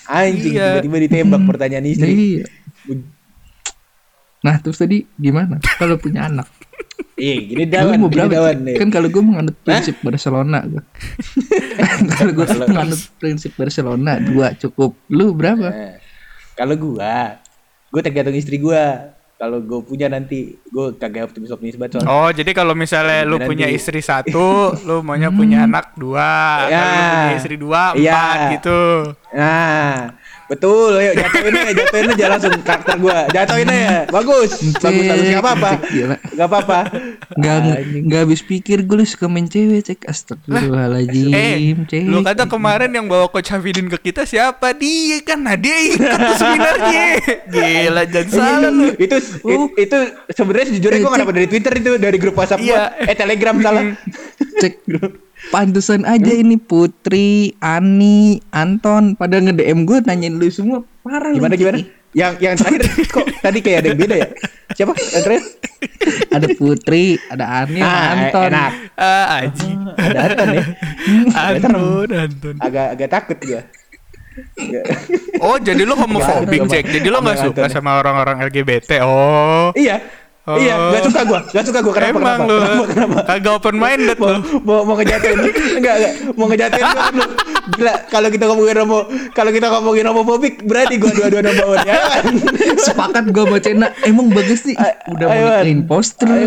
[0.05, 0.67] Anjing, Iya.
[0.79, 2.13] tiba-tiba ditembak pertanyaan istri.
[2.13, 2.45] Iya.
[4.39, 5.59] Nah terus tadi gimana?
[5.77, 6.47] Kalau punya anak,
[7.19, 8.31] Iya, gini lu dawan, mau gini berapa?
[8.31, 8.77] dawan nih.
[8.79, 10.83] Kan kalau gue menganut prinsip Barcelona gue.
[12.15, 14.95] kalau gue menganut prinsip Barcelona dua cukup.
[15.11, 15.99] Lu berapa?
[16.59, 17.39] Kalau gua,
[17.89, 19.15] gua tergantung istri gua.
[19.39, 22.11] Kalau gua punya nanti, gua kagak optimis optimis banget soalnya.
[22.11, 23.47] Oh, jadi kalau misalnya lu Nanti.
[23.47, 24.47] punya istri satu,
[24.91, 26.67] lu maunya punya anak dua.
[26.67, 26.83] Ya.
[26.83, 28.11] Lu punya istri dua, Iya.
[28.11, 28.83] empat gitu.
[29.31, 30.19] Nah,
[30.51, 30.99] betul.
[30.99, 33.19] Ayo jatuhin aja, jatuhin aja langsung karakter gua.
[33.31, 34.11] Jatuhin aja.
[34.11, 34.51] Bagus.
[34.83, 35.27] Bagus, bagus.
[35.31, 35.71] Gak apa-apa.
[35.87, 36.17] Gila.
[36.35, 36.79] Gak apa-apa.
[37.31, 38.03] Anjing.
[38.05, 42.03] nggak habis pikir gue lu suka main cewek cek astagfirullahaladzim Eh, cek.
[42.03, 44.73] lu kata kemarin yang bawa coach Hafidin ke kita siapa?
[44.73, 47.05] Dia kan, nah dia ikut tuh seminarnya.
[47.53, 48.87] Gila, jangan salah lu.
[48.95, 49.99] itu it- itu
[50.31, 52.61] sebenarnya sejujurnya gua nggak dapat dari Twitter itu dari grup WhatsApp.
[52.61, 52.97] Iya.
[53.03, 53.83] Eh Telegram salah.
[54.61, 54.75] cek
[55.49, 61.55] pantesan aja ini Putri Ani Anton pada nge DM gue nanyain lu semua parah Gimana
[61.55, 61.79] gimana?
[62.11, 64.29] Yang yang terakhir kok tadi kayak ada yang beda ya?
[64.79, 64.95] Siapa?
[64.95, 65.43] Terakhir?
[66.39, 68.73] ada Putri ada Ani Ah, Anton enak.
[68.95, 69.71] Ah, Aji.
[69.99, 70.65] Ada Anton ya.
[71.35, 72.55] Anton, Anton.
[72.63, 73.63] Agak agak takut gua.
[75.43, 76.95] Oh, jadi lu homofobik, Jack.
[76.95, 77.75] Jadi lu sama nggak suka Anton.
[77.75, 79.03] sama orang-orang LGBT.
[79.03, 79.75] Oh.
[79.75, 79.99] Iya.
[80.49, 80.57] Oh.
[80.57, 81.93] Iya, gak suka gua, gak suka gua.
[81.93, 82.09] Kenapa?
[82.11, 82.41] Emang kenapa?
[82.41, 82.85] lu Kenapa?
[82.89, 83.19] Kenapa?
[83.23, 84.41] kagak open minded Mau, lu.
[84.61, 85.39] mau, mau ngejatuhin
[85.77, 87.27] enggak enggak mau ngejatuhin gua kan lu
[87.69, 88.99] gila kalau kita ngomongin homo
[89.31, 92.25] kalau kita ngomongin homofobik berarti gua dua-dua nomor ya kan
[92.81, 95.45] sepakat gue baca nah emang bagus nih A- udah mau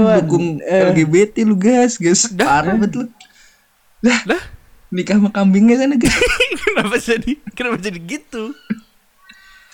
[0.01, 0.17] Wan.
[0.17, 0.81] dukung Eh.
[0.87, 3.05] LGBT lu guys guys parah banget lu
[4.01, 4.41] lah Lah,
[4.89, 6.17] nikah sama kambingnya sana guys
[6.65, 8.57] kenapa jadi kenapa jadi gitu?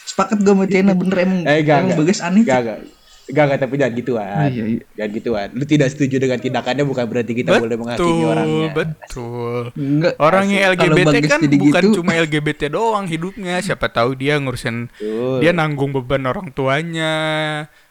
[0.04, 2.78] sepakat gue sama Cena bener emang eh enggak emang enggak bagus aneh enggak enggak
[3.28, 4.82] enggak enggak tapi jangan gituan Iya, iya.
[4.96, 9.62] jangan gituan lu tidak setuju dengan tindakannya bukan berarti kita boleh menghakimi orangnya betul.
[9.74, 10.14] Enggak.
[10.18, 13.60] Orangnya LGBT kan bukan gitu, cuma LGBT doang hidupnya.
[13.60, 15.40] Siapa tahu dia ngurusin Betul.
[15.40, 17.16] dia nanggung beban orang tuanya.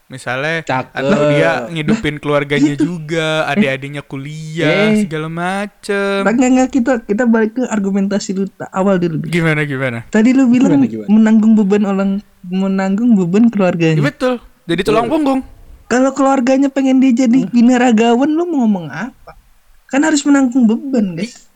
[0.07, 0.95] Misalnya Cakep.
[0.95, 5.03] atau dia ngidupin keluarganya juga, adik-adiknya kuliah, Eh.
[5.03, 6.23] segala macem.
[6.23, 9.27] Enggak, enggak, kita kita balik ke argumentasi lu awal dulu.
[9.27, 10.07] Gimana gimana?
[10.07, 11.09] Tadi lu bilang Gimana, gimana?
[11.11, 12.11] menanggung beban orang
[12.47, 13.99] menanggung beban Ya, keluarganya.
[14.01, 14.39] betul.
[14.67, 15.41] Jadi tulang punggung.
[15.87, 19.39] Kalau keluarganya pengen dia jadi binaragawan lu mau ngomong apa?
[19.87, 21.47] Kan harus menanggung beban, guys.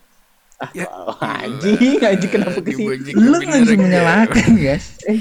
[0.87, 4.95] Oh, anjing anjing kenapa ke sini Lu bisa menyalahkan, guys.
[5.11, 5.19] Eh,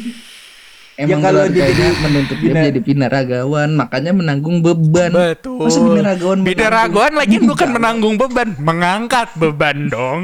[0.99, 5.10] Emang Ya, kalau dia jadi menuntut dia bina- jadi binaragawan, makanya menanggung beban.
[5.15, 5.63] Betul.
[5.63, 10.23] Masa binaragawan Binaragawan lagi bukan menanggung beban, mengangkat beban dong.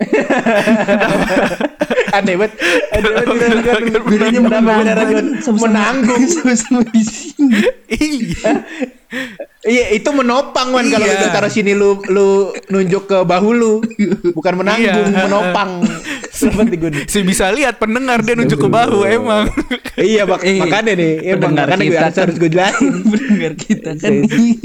[2.10, 2.52] aneh banget
[2.90, 4.02] aneh banget.
[4.02, 7.60] Bedanya binaragawan menanggung sama-sama- menanggung sama-sama di sini.
[7.88, 8.52] Iya.
[9.60, 11.18] Iya itu menopang kan kalau Iya.
[11.18, 12.28] lu taruh sini lu lu
[12.70, 13.72] nunjuk ke bahu lu
[14.32, 15.26] bukan menanggung Iya.
[15.26, 15.82] menopang.
[17.04, 19.50] Si bisa lihat pendengar dia nunjuk ke bahu emang.
[19.98, 23.52] iya mak makanya nih emang pendengar makanya gue kita harus, kan- harus gue jelasin Pendengar
[23.58, 24.12] kita kan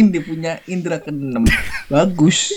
[0.05, 1.43] dia punya indera keenam.
[1.89, 2.53] Bagus.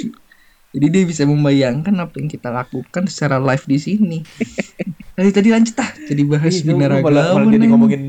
[0.68, 4.18] Jadi dia bisa membayangkan apa yang kita lakukan secara live di sini.
[5.18, 5.90] Tadi tadi lanjut ah.
[6.06, 8.02] Jadi bahas Ih, lu- lu malah, malah jadi ngomongin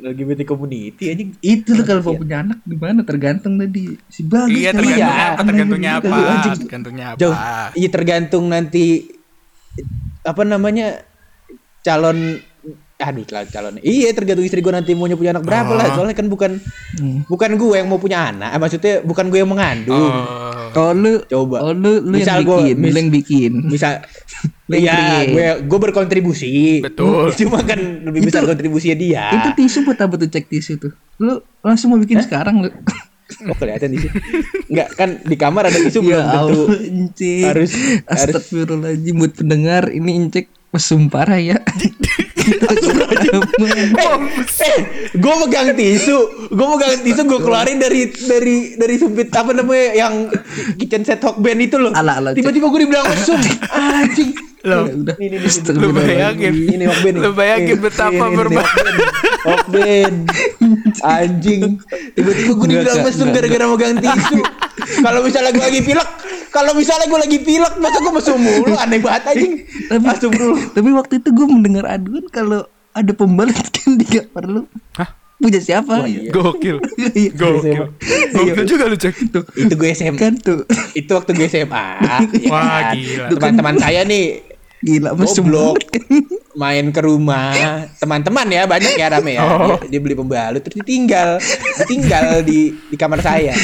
[0.00, 1.36] LGBT community anjing.
[1.38, 2.08] Itu tuh kalau Iya.
[2.08, 4.48] mau punya anak gimana tergantung tadi si bagus.
[4.48, 5.28] Iya kali tergantungnya ya.
[5.28, 6.52] apa, tergantungnya apa, anjing.
[6.64, 7.18] tergantungnya apa.
[7.20, 7.36] Jauh.
[7.74, 8.84] Iya tergantung nanti
[10.22, 11.04] apa namanya
[11.80, 12.40] calon
[12.96, 15.94] aduh cal- calon iya tergantung istri gue nanti mau punya anak berapa lah Oh.
[15.98, 16.62] soalnya kan bukan
[16.94, 17.26] Hmm.
[17.26, 20.14] bukan gue yang mau punya anak eh, maksudnya bukan gue yang mengandung.
[20.72, 23.52] Oh lu coba Oh lu lu Misal yang gua- bikin, lu mis- yang bikin.
[23.64, 23.92] misal
[24.70, 27.34] Lu iya gue gue berkontribusi Betul.
[27.40, 30.92] cuma kan lebih besar kontribusinya dia Itu tisu buat apa tuh cek tisu tuh?
[31.18, 32.70] Lu langsung mau bikin sekarang lu.
[33.50, 34.06] oh kelihatan tisu
[34.68, 37.42] nggak kan di kamar ada tisu belum ya tentu Incik.
[37.44, 41.58] harus harus Astagfirullahaladzim buat pendengar ini Incek mesum parah ya.
[43.54, 44.14] Kita
[44.68, 44.78] eh
[45.14, 46.18] gue megang tisu.
[46.50, 50.14] Gue megang tisu gue keluarin dari dari dari sumpit apa namanya yang
[50.76, 51.92] kitchen set hok band itu loh.
[51.94, 53.38] Ala, ala, tiba-tiba gue dibilang mesum
[53.70, 54.30] anjing.
[54.64, 55.16] Loh, Ya udah.
[55.20, 55.44] Ini, ini, ini.
[55.44, 56.08] lu Astagfirullahaladzim.
[56.08, 58.92] bayangin, ini hok band lu bayangin Ini, betapa berbahaya.
[59.44, 60.16] Hok band.
[61.04, 61.62] anjing.
[62.16, 64.40] Tiba-tiba gue dibilang mesum gara-gara megang tisu.
[65.04, 66.08] Kalau misalnya gue lagi pilek
[66.48, 68.72] kalau misalnya gue lagi pilek masa gue mesum mulu?
[68.78, 69.54] Aneh banget anjing.
[69.90, 70.04] Tapi
[70.72, 72.64] tapi waktu itu gue mendengar aduan kalau
[72.94, 74.62] ada pembalut kan di kamar lu.
[74.94, 75.10] Hah?
[75.34, 75.98] Punya siapa?
[75.98, 76.30] Wah, iya.
[76.30, 76.78] Gokil.
[77.10, 77.30] Iya.
[77.32, 77.82] Gokil.
[78.32, 79.14] Gokil juga lu cek.
[79.28, 79.44] Tuh.
[79.52, 80.62] itu gue SMA Kan tuh.
[80.94, 81.86] itu waktu gue SMA
[82.40, 82.94] ya Wah, kan?
[82.94, 83.26] gila.
[83.30, 84.40] teman-teman saya nih
[84.78, 85.48] Gila mesum.
[85.48, 85.80] goblok
[86.54, 87.56] main ke rumah
[87.96, 89.80] teman-teman ya banyak ya rame ya Oh.
[89.80, 91.40] dia, dia beli pembalut terus ditinggal
[91.80, 93.56] ditinggal di di kamar saya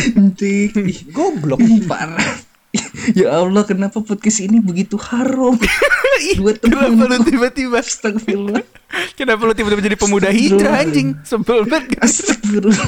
[1.12, 2.49] goblok parah.
[3.18, 5.58] Ya Allah, kenapa podcast ini begitu haram?
[6.38, 6.94] Dua teman.
[6.94, 7.78] Kenapa lu tiba-tiba?
[7.80, 8.62] Astagfirullah.
[9.18, 11.18] Kenapa lu tiba-tiba jadi pemuda hijrah anjing?
[11.22, 11.98] Sebel banget.
[11.98, 12.86] Astagfirullah.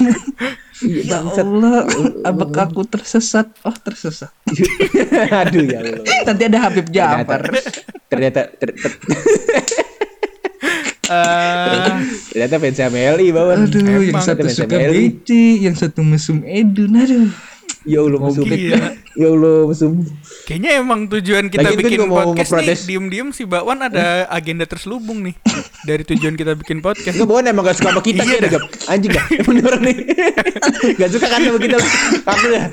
[0.82, 1.86] Ya Allah,
[2.22, 3.50] apakah aku tersesat?
[3.62, 4.34] Oh, tersesat.
[5.30, 7.42] aduh ya Allah Nanti ada Habib Jafar.
[8.10, 8.98] ternyata ter, ter-
[11.02, 11.88] Eh,
[12.32, 14.76] ternyata fans MLI bawaan Aduh, yang Emang satu fans suka.
[14.88, 16.94] Bici, yang satu mesum Edun.
[16.96, 17.28] Aduh.
[17.84, 18.88] Ya Allah mesum gila.
[19.12, 19.92] ya Allah mesum
[20.42, 22.78] Kayaknya emang tujuan kita Lagian gua bikin mau podcast ngeprotes.
[22.78, 25.34] nih Diem-diem si Bakwan ada agenda terselubung nih
[25.82, 28.38] Dari tujuan kita bikin podcast Enggak bawaan emang gak suka sama kita Iya.
[28.48, 28.64] Gap.
[28.86, 29.96] Anjing gak Beneran nih
[30.98, 31.76] Gak suka kan sama kita
[32.24, 32.64] Aku dah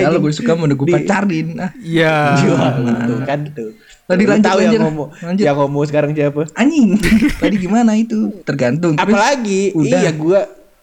[0.00, 1.48] Kalau gue suka mau gue pacarin.
[1.58, 1.70] Ah.
[1.76, 2.72] Iya Jual
[3.04, 3.70] tuh kan tuh
[4.02, 5.44] Tadi lanjut, tahu yang ngomong Lanjut.
[5.44, 6.96] Yang ngomong sekarang siapa Anjing.
[7.34, 8.40] Tadi gimana itu?
[8.42, 8.96] Tergantung.
[8.96, 10.00] Apalagi udah.
[10.00, 10.40] Iya gua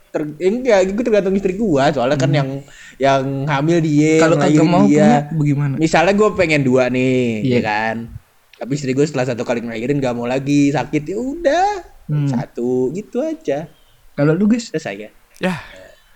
[0.09, 2.49] ter, enggak, gue tergantung istri gua soalnya kan yang
[2.99, 4.19] yang hamil dia.
[4.19, 5.23] Kalau kagak mau dia.
[5.25, 5.73] punya bagaimana?
[5.75, 7.55] Misalnya gue pengen dua nih, Iya.
[7.55, 7.95] ya kan.
[8.53, 11.69] Tapi istri gue setelah satu kali ngelahirin gak mau lagi sakit ya udah
[12.05, 12.25] Hmm.
[12.25, 13.69] satu gitu aja
[14.13, 15.09] Kalau lu guys, selesai ya
[15.39, 15.55] Ya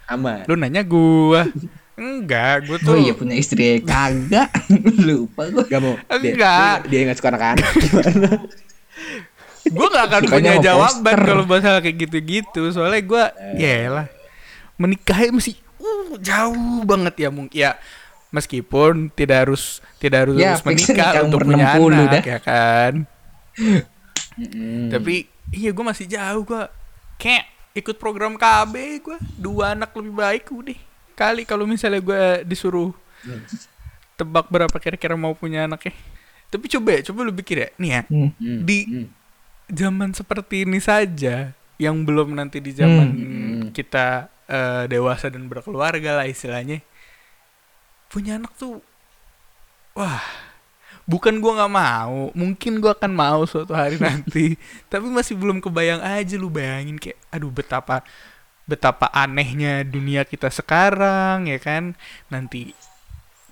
[0.07, 0.41] aman.
[0.43, 1.45] lu nanya gua
[1.93, 4.49] Enggak Gua tuh oh iya punya istri kagak.
[5.07, 5.63] Lupa gue.
[5.63, 5.93] Gak mau.
[5.95, 6.77] Dia, Enggak.
[6.83, 7.71] Dia, dia gak suka anak-anak.
[7.77, 8.29] Gimana?
[9.63, 13.23] Gue gak akan punya jawaban kalau masalah kayak gitu-gitu Soalnya gue
[13.55, 14.05] Ya lah
[14.75, 15.55] Menikahnya masih
[16.13, 17.71] uh, Jauh banget ya mungkin Ya
[18.29, 22.23] Meskipun tidak harus tidak harus Ya, menikah nikah untuk punya 60 anak dah.
[22.25, 22.93] ya kan.
[24.33, 24.89] Mm-mm.
[24.89, 25.15] Tapi
[25.51, 26.61] iya gue masih jauh gue
[27.15, 30.77] kayak ikut program KB gue dua anak lebih baik udah
[31.13, 32.89] kali kalau misalnya gue disuruh
[34.13, 35.93] tebak berapa kira-kira mau punya anaknya.
[36.49, 38.29] Tapi coba ya, coba lu pikir ya, nih ya Hmm.
[38.33, 38.59] Hmm.
[38.61, 39.07] di Hmm.
[39.69, 43.61] zaman seperti ini saja yang belum nanti di zaman Hmm.
[43.69, 46.85] kita eh, dewasa dan berkeluarga lah istilahnya.
[48.13, 48.85] Punya anak tuh
[49.97, 50.21] wah
[51.09, 54.55] bukan gua nggak mau mungkin gua akan mau suatu hari nanti
[54.89, 58.05] tapi masih belum kebayang aja lu bayangin kayak aduh betapa
[58.63, 61.95] betapa anehnya dunia kita sekarang ya kan?
[62.31, 62.71] Nanti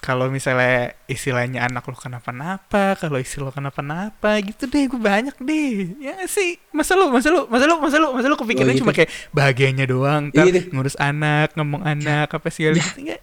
[0.01, 5.93] kalau misalnya istilahnya anak lo kenapa-napa, kalau istri lo kenapa-napa gitu deh, gue banyak deh.
[6.01, 8.81] Ya sih, masa lu, masa lu, masa lu, masa lu, masa lu kepikiran Oh, gitu.
[8.81, 10.65] cuma kayak bahagianya doang, ntar Iya deh.
[10.73, 13.21] ngurus anak, ngomong anak, apa segala gitu enggak.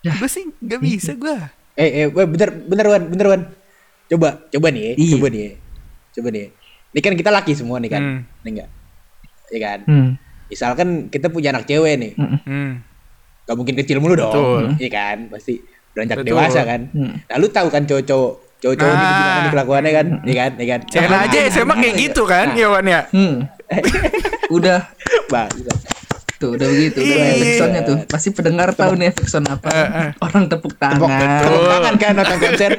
[0.00, 0.12] Ya.
[0.16, 1.36] Gue sih nggak bisa gue.
[1.76, 3.42] Eh, eh, weh, bentar, bentar Wan, bentar Wan.
[4.08, 5.12] Coba, coba nih, ya, Iya.
[5.12, 5.52] coba nih, ya.
[6.16, 6.46] coba nih.
[6.88, 8.20] Ini kan kita laki semua nih kan, Hmm.
[8.42, 8.68] nih enggak?
[9.52, 9.78] Iya kan?
[9.84, 10.10] Hmm.
[10.48, 12.40] Misalkan kita punya anak cewek nih, Hmm.
[12.42, 12.70] Hmm.
[13.44, 14.64] gak mungkin kecil mulu dong, Betul.
[14.80, 15.28] iya kan?
[15.28, 16.28] Pasti beranjak Betul.
[16.30, 16.80] dewasa kan.
[16.90, 17.12] Hmm.
[17.20, 19.14] Nah, lu tahu kan cowok-cowok, cowok-cowok gitu Nah.
[19.14, 20.80] gimana nih kelakuannya kan, iya kan, iya kan?
[20.86, 23.00] Cewek Nah, aja SMA kayak gitu kan, ya Wan ya.
[23.08, 23.34] Hmm.
[24.50, 24.80] Udah
[25.28, 25.52] Bang,
[26.38, 27.34] tuh udah begitu udah Iya.
[27.34, 30.10] efek soundnya tuh pasti pendengar tahu nih efek sound apa Eh, eh.
[30.18, 32.72] orang tepuk tangan tepuk tangan kan nonton konser.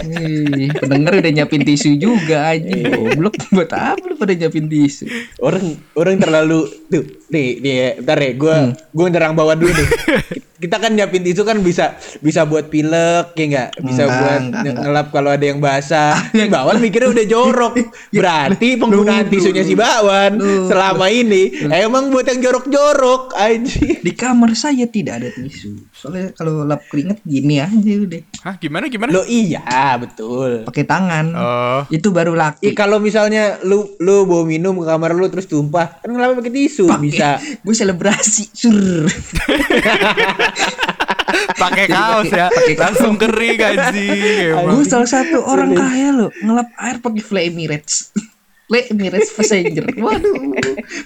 [0.00, 5.04] Ih, pendengar udah nyiapin tisu juga aja goblok buat apa lu pada nyiapin tisu
[5.38, 8.72] Orang orang terlalu tuh nih nih ya, bentar ya gue Hmm.
[8.74, 9.88] gue nerang bawah dulu nih
[10.58, 14.40] kita kan nyiapin tisu kan bisa bisa buat pilek ya enggak bisa Enggak, buat enggak,
[14.40, 14.84] nge- enggak.
[14.84, 17.72] ngelap kalau ada yang basah si Bawan mikirnya udah jorok
[18.16, 19.74] berarti penggunaan tisunya si.
[19.74, 20.32] Bawan
[20.64, 25.86] selama ini emang buat yang jorok-jorok anjing Di kamar saya tidak ada tisu.
[25.90, 28.20] Soalnya kalau lap keringet gini aja udah.
[28.40, 29.10] Hah, gimana gimana?
[29.10, 29.62] lo iya
[29.94, 31.26] betul Pakai tangan.
[31.32, 31.80] Oh.
[31.88, 32.72] Itu baru laki.
[32.72, 36.90] kalau misalnya lu lu bawa minum ke kamar lu terus tumpah kan ngelap pakai tisu
[36.98, 38.50] bisa Gue selebrasi.
[38.50, 38.74] Sur.
[41.62, 42.48] Pakai kaos ya.
[42.76, 44.54] Langsung kering anjing.
[44.54, 48.12] Gue salah satu orang kaya lo ngelap air pakai Fly Emirates.
[48.68, 49.86] Fly Emirates Passenger.
[50.04, 50.34] Waduh.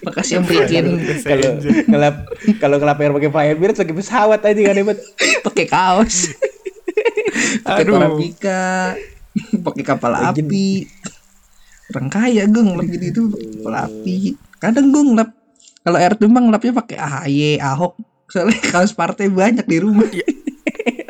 [0.06, 0.84] Makasih yang bikin
[1.22, 1.50] kalau
[1.88, 2.16] ngelap
[2.58, 4.98] kalau ngelap air pakai fire beard pakai pesawat aja kan hebat
[5.46, 6.32] pakai kaos.
[7.62, 7.94] Pakai Aduh.
[7.98, 8.96] parabika.
[9.62, 10.86] Pakai kapal api.
[11.92, 13.22] Orang kaya gue ngelap gitu itu
[13.60, 14.16] kapal api.
[14.58, 15.30] Kadang gue ngelap
[15.82, 18.11] kalau air tumbang ngelapnya pakai AHY, Ahok.
[18.32, 20.08] Soalnya kaos partai banyak di rumah.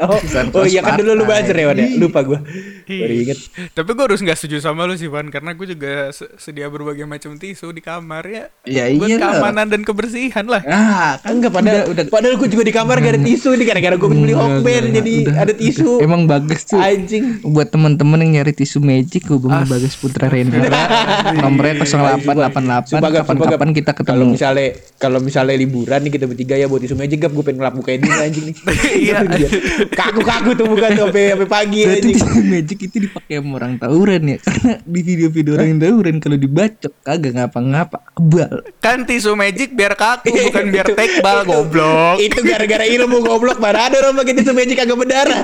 [0.03, 2.82] oh, Bukan oh iya kan dulu lu buzzer ya Wan ya lupa gua Iya.
[2.95, 3.39] Baru inget
[3.71, 7.05] Tapi gue harus nggak setuju sama lu sih Wan Karena gue juga se- sedia berbagai
[7.05, 9.39] macam tisu di kamar ya Ya Buat iya lah.
[9.39, 12.97] keamanan dan kebersihan lah Ah, kan enggak padahal udah, udah padahal gua juga di kamar
[12.99, 16.03] gak ada tisu nih gara-gara gua beli hokben jadi udah, ada tisu udah.
[16.03, 16.79] Emang bagus tuh.
[16.79, 20.67] anjing Buat teman-teman yang nyari tisu magic hubungi Bagas Putra Rendra.
[21.39, 24.33] Nomornya 0888 Sumpah, Gap, sumpah, kapan-kapan kita kalau ketemu.
[24.33, 27.75] misalnya kalau misalnya liburan nih kita bertiga ya buat tisu magic gap gue pengen ngelap
[27.75, 28.57] mukain dia anjing nih
[29.03, 29.19] Iya.
[29.99, 34.23] kaku-kaku tuh bukan tuh sampai sampai pagi anjing tisu magic itu dipakai sama orang tawuran
[34.27, 34.39] ya.
[34.47, 38.55] Karena di video-video orang tawuran kalau dibacok kagak ngapa-ngapa kebal.
[38.83, 44.03] Kan tisu magic biar kaku bukan biar tekbal goblok itu gara-gara ilmu goblok mana ada
[44.03, 45.43] orang pakai tisu magic kagak berdarah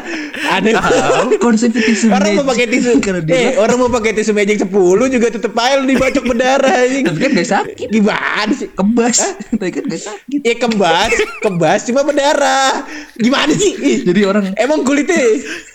[0.51, 0.71] ada
[1.45, 2.39] Konsep tisu orang magic.
[2.43, 2.91] mau pakai tisu
[3.31, 7.49] eh orang mau pakai tisu magic 10 juga tetep aja dibacok berdarah tapi kan gak
[7.49, 7.89] sakit.
[7.89, 9.19] gimana sih Kebas.
[9.55, 10.41] Tapi kan gak sakit.
[10.43, 11.11] ya kebas
[11.43, 12.85] kebas cuma berdarah
[13.17, 15.19] gimana sih Ih, Jadi orang emang kulitnya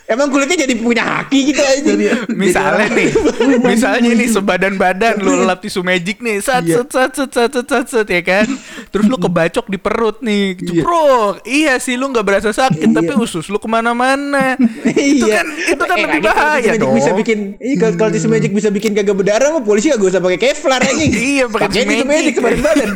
[0.04, 1.92] emang kulitnya jadi punya haki gitu aja.
[2.30, 3.10] Misalnya nih
[3.72, 6.84] Misalnya nih sebadan badan Lu lap tisu magic nih Sat Iya.
[6.84, 8.46] sat sat sat sat sat sat ya kan?
[8.90, 13.48] Terus lu kebacok di perut nih Ceprok Iya sih lu gak berasa sakit Tapi usus
[13.48, 14.60] lu ke mana-mana.
[14.86, 15.42] Itu iya.
[15.42, 18.68] kan Itu kan Eh, lebih bahaya dong bisa bikin iya kalau kalau tisu magic bisa
[18.68, 22.60] bikin kagak berdarah mah polisi gak usah pakai kevlar anjing Iya, pakai tisu magic sebadan
[22.60, 22.90] badan.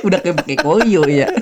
[0.00, 1.28] Udah kayak pakai koyo ya.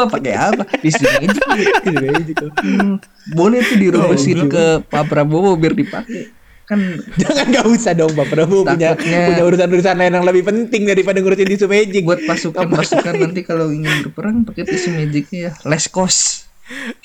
[0.00, 0.62] Pak pakai apa?
[0.82, 2.36] Tisu magic.
[2.64, 2.96] Hmm,
[3.36, 6.32] Boleh tuh dirubusin ke Pak Prabowo biar dipakai.
[6.64, 11.18] Kan Jangan gak usah dong Pak Prabowo punya punya urusan-urusan lain yang lebih penting daripada
[11.18, 12.02] ngurusin tisu magic.
[12.06, 15.52] buat pasukan-pasukan nanti kalau ingin berperang pakai tisu magicnya ya.
[15.66, 16.46] Less cost.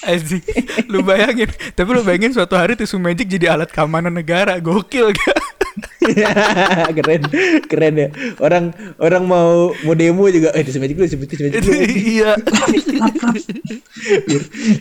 [0.05, 0.45] Anjing
[0.93, 5.37] Lu bayangin Tapi lu bayangin suatu hari tisu magic jadi alat keamanan negara Gokil gak?
[6.97, 7.21] keren,
[7.67, 8.07] keren ya.
[8.39, 11.73] Orang orang mau mau demo juga eh tisu magic lu sebut tisu magic lu.
[11.75, 12.31] Iya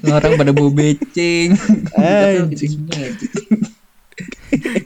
[0.16, 1.58] orang pada bau beceng.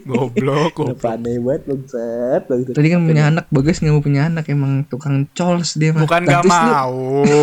[0.08, 1.04] Goblok goblok.
[1.08, 2.42] Aneh banget bangsat.
[2.48, 6.04] Tadi kan punya anak bagus nggak mau punya anak emang tukang cols dia mah.
[6.04, 6.94] Bukan gak mau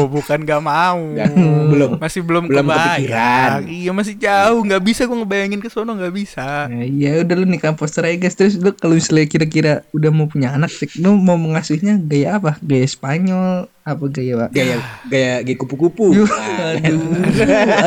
[0.09, 0.99] Bukan gak mau
[1.71, 1.97] belum.
[1.97, 3.65] Masih belum, Belum kepikiran.
[3.65, 7.45] Iya masih jauh nggak bisa gue ngebayangin ke sono nggak bisa Ya, ya udah lu
[7.47, 11.17] nikah poster aja guys terus lu kalau misalnya kira-kira udah mau punya anak sih lu
[11.17, 16.17] mau mengasuhnya gaya apa gaya Spanyol apa gaya pak Gaya gaya gaya kupu-kupu.
[16.17, 17.01] Nah, aduh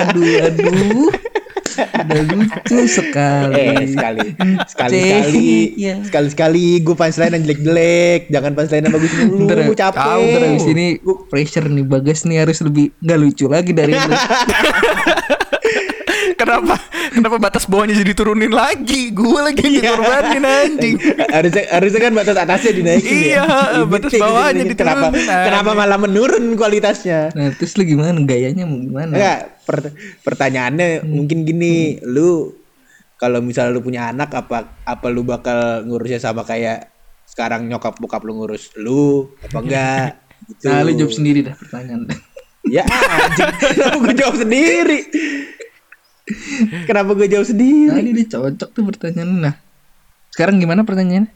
[0.06, 1.10] aduh aduh
[1.78, 3.54] udah lucu sekali.
[3.54, 4.26] Eh sekali.
[4.66, 5.94] Sekali sekali Iya.
[6.02, 9.98] sekali sekali gue punchline yang jelek jelek jangan punchline yang bagus dulu Ntar, gue capek.
[10.00, 10.86] tahu abis ini
[11.28, 14.10] pressure nih bagas nih harus lebih nggak lucu lagi dari lu
[16.38, 16.78] Kenapa?
[17.10, 19.10] Kenapa batas bawahnya jadi turunin lagi?
[19.10, 20.94] Gue lagi yang dikorbanin anjing.
[21.28, 23.42] Harusnya harusnya kan batas atasnya dinaikin Iya,
[23.74, 23.84] ya.
[23.84, 25.44] batas bawahnya kenapa diturunin.
[25.50, 27.34] kenapa malah menurun kualitasnya?
[27.34, 28.14] Nah terus lu gimana?
[28.22, 29.12] Gayanya mau gimana?
[29.12, 31.98] Enggak per- pertanyaannya mungkin gini.
[32.00, 32.54] Lu
[33.18, 36.86] kalau misalnya lu punya anak apa apa lu bakal ngurusnya sama kayak
[37.26, 40.08] sekarang nyokap bokap lu ngurus lu apa enggak?
[40.46, 40.64] Gitu.
[40.70, 42.06] nah lu jawab sendiri dah pertanyaan.
[42.68, 44.98] Ya anjing, kenapa gue jawab sendiri?
[46.88, 47.92] Kenapa gue jawab sendiri?
[47.92, 49.54] tadi dia cocok tuh pertanyaan nah
[50.32, 51.32] sekarang gimana pertanyaannya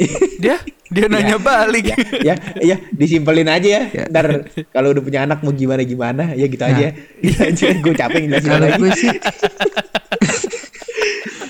[0.42, 0.56] Dia
[0.90, 3.82] Dia nanya balik ya, ya disimpelin aja ya.
[3.94, 4.04] Ya.
[4.10, 6.90] Ntar kalau udah punya anak mau gimana gimana, ya gitu aja.
[7.22, 8.80] Iya aja, gue capek kalau lagi.
[8.82, 9.14] gue sih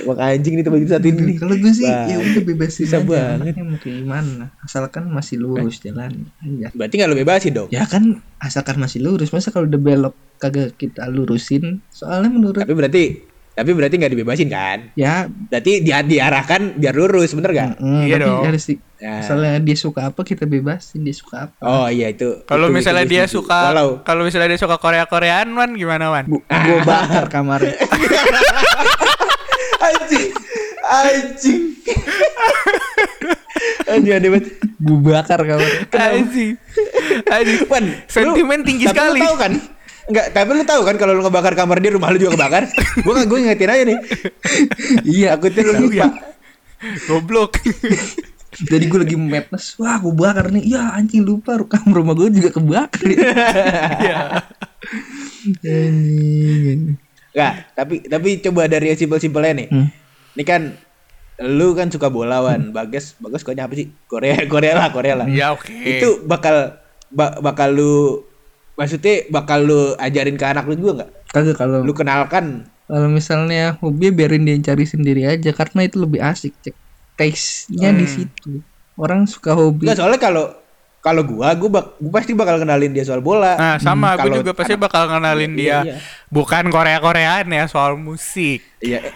[0.01, 1.37] Emang anjing nih tempat satu ini.
[1.37, 3.37] kalau gue sih Wah, ya udah bebasin susah aja banget.
[3.42, 7.68] anaknya mau kayak gimana asalkan masih lurus jalan aja Berarti gak lu bebasin dong?
[7.68, 8.05] ya kan
[8.38, 13.05] asalkan masih lurus masa kalau udah belok kagak kita lurusin soalnya menurut Tapi berarti
[13.51, 14.79] Tapi berarti nggak dibebasin kan?
[14.94, 17.77] Ya, Berarti dia diarahkan biar lurus, bener gak?
[17.77, 18.40] mm, Iya dong.
[18.42, 19.20] harus di, Ya.
[19.20, 21.61] misalnya dia suka apa kita bebasin dia suka apa.
[21.61, 22.40] Oh iya itu.
[22.42, 23.37] Kalau itu- misalnya itu dia setuju.
[23.42, 23.59] suka
[24.01, 26.25] kalau misalnya dia suka Korea-Koreaan Wan gimana Wan?
[26.27, 27.75] Bu, gua bakar kamarnya.
[29.90, 30.29] anjing,
[30.82, 31.62] anjing.
[33.86, 34.47] anjing ada banget.
[34.78, 35.82] Gua bakar kamarnya.
[35.93, 36.55] Anjing.
[37.26, 37.59] Anjing.
[37.72, 39.20] Wan, Sentimen lu- tinggi tapi sekali.
[39.20, 39.53] Lu tahu kan?
[40.11, 42.64] Enggak, tapi lu tahu kan kalau lu ngebakar kamar dia rumah lu juga kebakar?
[43.03, 43.99] gua nggak gue ngingetin aja nih.
[45.18, 45.95] iya, Takutnya lu Tahu lupa.
[45.95, 46.07] ya.
[47.07, 47.51] Goblok.
[48.51, 52.51] Jadi gue lagi madness, wah gue bakar nih, ya anjing lupa kamar rumah gue juga
[52.51, 53.07] kebakar.
[53.07, 54.43] Iya.
[57.31, 59.68] Enggak, tapi tapi coba dari yang simpel-simpelnya nih.
[59.68, 59.89] Hmm.
[60.33, 60.62] Ini kan
[61.41, 63.95] lu kan suka bola wan, Bagas, Bagas sukanya apa sih?
[64.05, 65.26] Korea, Korea lah, Korea lah.
[65.26, 65.70] Ya oke.
[65.70, 66.76] Itu bakal
[67.09, 68.26] ba- bakal lu
[68.74, 71.11] maksudnya bakal lu ajarin ke anak lu juga nggak?
[71.31, 76.18] Kagak kalau Lu kenalkan kalau misalnya hobi biarin dia cari sendiri aja karena itu lebih
[76.18, 76.74] asik cek
[77.14, 78.11] taste-nya di Hmm.
[78.11, 78.51] situ.
[78.97, 79.87] Orang suka hobi.
[79.87, 80.45] Enggak soalnya kalau
[81.01, 83.55] kalau gua gua, bak- gua pasti bakal kenalin dia soal bola.
[83.55, 85.78] Nah, sama Hmm, kalau juga pasti bakal kenalin Iya, dia.
[85.82, 85.94] iya.
[86.26, 88.61] Bukan Korea-Koreaan ya, soal musik.
[88.78, 89.09] Iya.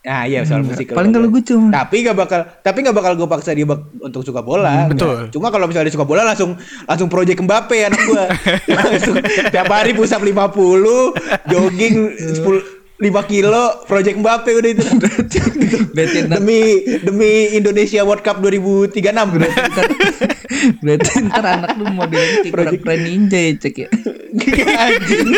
[0.00, 0.86] Nah, iya soal musik.
[0.88, 4.22] Paling kalau gue cuma tapi nggak bakal tapi nggak bakal gue paksa dia bak- untuk
[4.22, 4.86] suka bola.
[4.86, 5.12] betul.
[5.18, 5.34] Nggak.
[5.34, 8.24] Cuma kalau misalnya dia suka bola langsung langsung project Mbappe anak gua.
[8.78, 9.18] langsung
[9.50, 11.10] tiap hari pusat 50,
[11.44, 11.94] jogging
[12.38, 12.38] 10
[12.96, 14.84] 5 kilo project Mbappe udah itu.
[15.92, 16.60] Berarti ntar- demi
[16.98, 18.96] demi Indonesia World Cup 2036
[20.80, 23.88] berarti ntar anak lu modelnya kayak Project- kura-kura ninja ya cek ya.
[24.66, 25.28] anjing.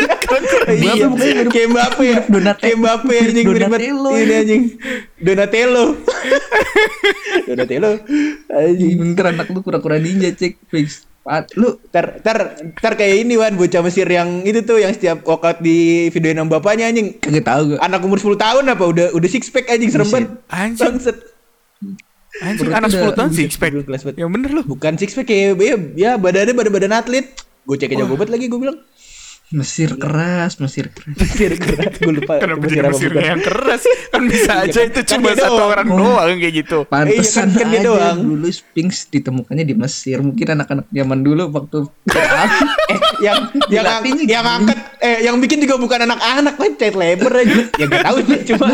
[0.79, 2.17] Mirip- kayak Mbappe ya.
[2.25, 3.45] Donate- Kayak Mbappe anjing.
[3.45, 4.11] Donatello.
[4.15, 4.63] Ini anjing.
[5.19, 5.85] Donatello.
[7.47, 7.89] Donatello.
[8.49, 8.95] Anjing.
[9.13, 11.08] Ntar anak lu kura-kura ninja cek fix.
[11.29, 12.37] Pat, lu Ntar, ntar,
[12.73, 16.57] ntar kayak ini Wan, bocah Mesir yang itu tuh yang setiap workout di videoin sama
[16.57, 17.21] bapaknya anjing.
[17.21, 17.79] kagak tahu gak?
[17.85, 20.29] Anak umur 10 tahun apa udah udah six pack anjing serem banget.
[20.49, 20.97] Anjing.
[22.41, 23.71] Anjing anak udah- 10 tahun six pack.
[23.77, 24.17] Belum kelas banget.
[24.17, 24.65] Ya bener loh.
[24.65, 27.29] Bukan six pack kayak ya, ya badannya badan-badan atlet.
[27.61, 28.81] Gue cek aja gobat lagi gue bilang.
[29.51, 31.17] Mesir keras, Mesir keras.
[31.17, 32.37] Mesir keras, gue lupa.
[32.37, 33.17] Kenapa Mesir jadi bukan.
[33.25, 33.81] yang keras?
[34.07, 35.71] Kan bisa aja kan- itu kan cuma dia satu doang.
[35.71, 35.97] orang Oh.
[35.97, 36.77] doang kayak gitu.
[36.85, 38.17] Pantesan Iya, kan- kan dia aja doang.
[38.21, 40.17] dulu Sphinx ditemukannya di Mesir.
[40.19, 41.77] Mungkin anak-anak zaman dulu waktu
[42.89, 43.39] eh yang
[43.73, 44.55] yang Dilatihnya yang gini.
[44.61, 47.59] angkat eh yang bikin juga bukan anak-anak kan Chat Labor aja.
[47.73, 48.65] ya gak tahu sih cuma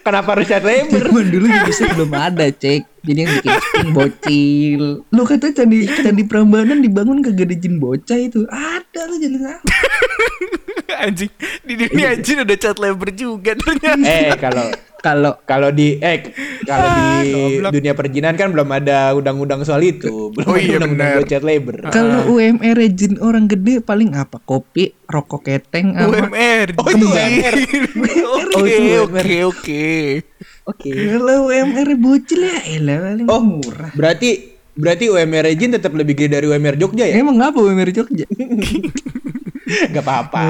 [0.00, 1.02] kenapa harus Chat Labor?
[1.04, 2.93] zaman dulu di Mesir belum ada cek.
[3.04, 4.84] Jadi yang bikin Sphinx bocil.
[5.12, 8.48] Lu kata candi candi Prambanan dibangun kagak ada jin bocah itu.
[8.48, 9.62] Ada lu jadi tahu.
[11.04, 11.32] anjing
[11.66, 14.06] di dunia anjing udah chat labor juga ternyata.
[14.06, 14.68] eh kalau
[15.04, 16.32] Kalau kalau di eh
[16.64, 17.04] kalau di
[17.60, 17.70] goblok.
[17.70, 21.92] dunia perjinan kan belum ada undang-undang soal itu belum Oh ada iya, undang-undang Chat Labor
[21.92, 24.40] kalau UMR jin orang gede paling apa?
[24.40, 26.66] Kopi, rokok keteng sama UMR.
[26.74, 27.54] Oh, itu UMR.
[28.24, 29.84] Oh, Oke, oke, oke.
[30.64, 33.92] oke Kalau UMR bocil ya elah paling oh murah.
[33.92, 34.30] berarti
[34.72, 38.24] berarti UMR Jin tetap lebih gede dari UMR Jogja ya Emang apa UMR Jogja?
[39.64, 40.42] Gak apa-apa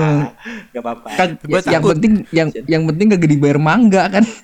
[0.70, 1.90] Gak apa-apa Kan, Gua yang takut.
[1.94, 4.24] penting yang yang penting kagak dibayar mangga kan.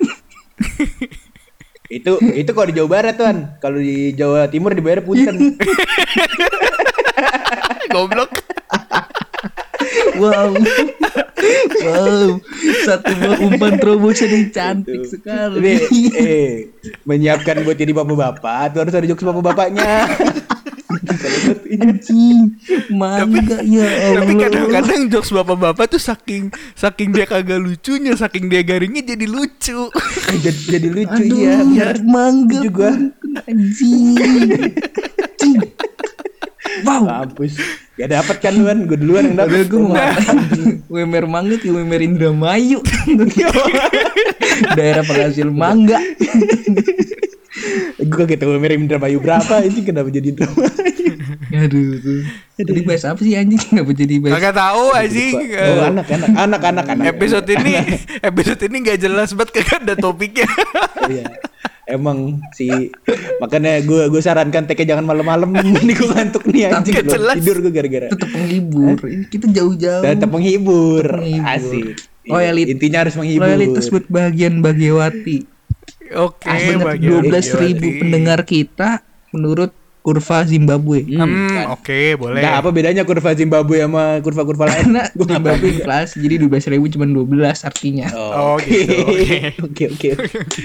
[1.90, 5.34] itu itu kalau di Jawa Barat tuan kalau di Jawa Timur dibayar punten
[7.90, 8.30] Goblok.
[10.14, 10.54] Wow.
[11.80, 12.26] wow.
[12.84, 15.74] Satu buah umpan terobosan yang cantik Ini sekali.
[16.14, 16.52] eh
[17.02, 20.06] menyiapkan buat jadi bapak-bapak tuh harus ada jokes bapak-bapaknya.
[21.70, 22.38] Anjing.
[22.92, 24.20] Mangga ya Allah.
[24.22, 29.88] Tapi kadang-kadang jokes bapak-bapak tuh saking saking dia kagak lucunya, saking dia garingnya jadi lucu.
[30.44, 31.57] jadi, jadi lucu Aduh, ya.
[31.64, 32.90] biar mangga juga.
[33.48, 34.16] Anjing.
[36.84, 37.03] Wow.
[37.05, 37.59] Mampus.
[37.98, 39.68] Gak dapet kan luan, gue duluan yang dapet.
[39.68, 39.92] gue mau
[40.88, 42.80] UMR mangga ke UMR Indramayu.
[44.78, 46.01] Daerah penghasil mangga.
[47.96, 50.68] Gue kaget tahu mirip Indramayu berapa ini kenapa jadi Indramayu?
[51.60, 52.20] Aduh tuh.
[52.56, 53.58] Jadi bahas apa sih anjing?
[53.60, 54.34] Kenapa jadi bahas?
[54.34, 55.34] Kagak tahu anjing.
[55.50, 57.04] Oh anak anak anak anak anak.
[57.08, 57.72] Episode ini
[58.20, 60.46] episode ini nggak jelas banget kagak ada topiknya.
[61.02, 61.26] Iya.
[61.90, 62.70] Emang si
[63.40, 67.34] makanya gue gue sarankan TK jangan malam-malam ini gue ngantuk nih anjing belum jelas.
[67.36, 68.94] tidur gue gara-gara Tetap penghibur.
[69.02, 70.02] Ini kita jauh-jauh.
[70.04, 71.50] tetap menghibur Menghibur.
[71.50, 71.98] asik
[72.30, 75.49] Loyalit- intinya harus menghibur Loyalitas buat bagian Bagiawati.
[76.11, 78.98] Oke, Sebanyak bagian 12 ribu pendengar kita
[79.30, 81.04] menurut kurva Zimbabwe.
[81.04, 82.40] Hmm, oke, boleh.
[82.40, 84.90] Nah, apa bedanya kurva Zimbabwe sama kurva-kurva lain?
[84.90, 88.08] Karena Zimbabwe inflasi jadi 12 ribu cuma 12 artinya.
[88.16, 89.36] Oh, gitu, oke.
[89.61, 90.08] Oke, oke.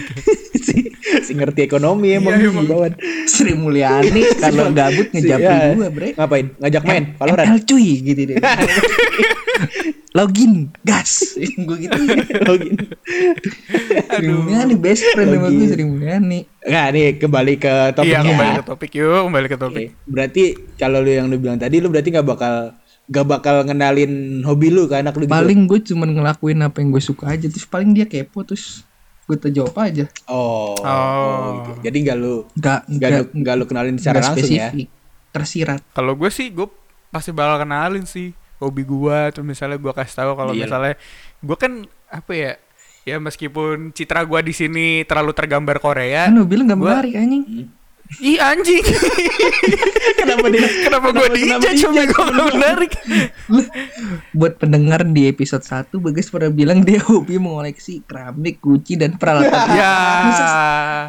[0.66, 0.88] si,
[1.20, 2.66] si ngerti ekonomi emang Iya, emang.
[2.66, 2.92] Bawan.
[3.28, 5.76] Sri Mulyani kalau gabut ngejapri Iya.
[5.76, 6.10] gua, Bre.
[6.16, 6.46] Ngapain?
[6.56, 7.48] Ngajak main Valorant.
[7.52, 8.38] ML cuy gitu deh.
[10.16, 11.36] Login, gas.
[11.38, 12.00] gue gitu.
[12.48, 12.76] Login.
[14.16, 16.40] Sri Mulyani best friend sama gue Sri Mulyani.
[16.64, 18.22] Nggak, nih kembali ke Iya, topiknya.
[18.24, 19.88] kembali ke topik yuk, kembali ke topik.
[19.92, 20.44] Oke, Berarti
[20.80, 22.56] kalau lu yang lu bilang tadi lu berarti nggak bakal
[23.06, 25.36] nggak bakal ngenalin hobi lu ke anak lu gitu.
[25.36, 28.82] Paling gue cuman ngelakuin apa yang gue suka aja terus paling dia kepo terus
[29.28, 30.06] gue terjawab aja.
[30.26, 30.74] Oh.
[30.74, 30.86] Oh.
[30.86, 31.72] oh, gitu.
[31.92, 34.70] Jadi nggak lu Enggak nggak lu nggak lu kenalin secara enggak langsung ya.
[34.72, 34.88] spesifik.
[35.36, 35.82] Tersirat.
[35.92, 36.64] Kalau gue sih, gue
[37.12, 38.32] pasti bakal kenalin sih
[38.66, 39.20] hobi gue.
[39.32, 40.66] Terus misalnya gue kasih tahu kalau Iya.
[40.66, 40.94] misalnya
[41.40, 41.72] gue kan
[42.08, 42.52] apa ya?
[43.04, 47.14] Ya meskipun citra gue di sini terlalu tergambar Korea, Kan lu bilang gak Gua- menarik
[47.16, 47.70] anjing.
[48.18, 48.86] ih anjing.
[50.20, 50.70] kenapa dia?
[50.84, 52.92] kenapa gue dijudge hobi gue menarik?
[54.32, 59.54] Buat pendengar di episode 1 Bagas pernah bilang dia hobi mengoleksi keramik, guci dan peralatan.
[59.72, 59.94] ya.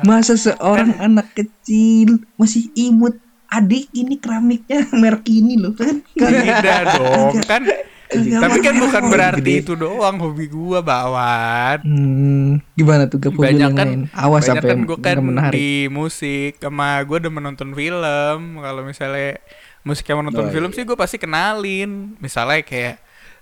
[0.02, 3.16] Masa seorang anak kecil masih imut
[3.48, 6.02] adik ini keramiknya merek ini loh kan?
[6.12, 7.62] Tidak dong, kan.
[8.06, 9.60] Tapi kan bukan berarti Gede.
[9.60, 11.82] itu doang hobi gua bawan.
[11.82, 14.00] Hmm, gimana tuh gak Banyak kan, lain?
[14.14, 15.58] Awas banyak kan gue kan menarik.
[15.58, 18.38] di musik sama gue udah menonton film.
[18.56, 19.42] Kalau misalnya
[19.82, 20.76] musik yang menonton Oh, film iya.
[20.76, 22.14] sih gue pasti kenalin.
[22.16, 22.94] Misalnya kayak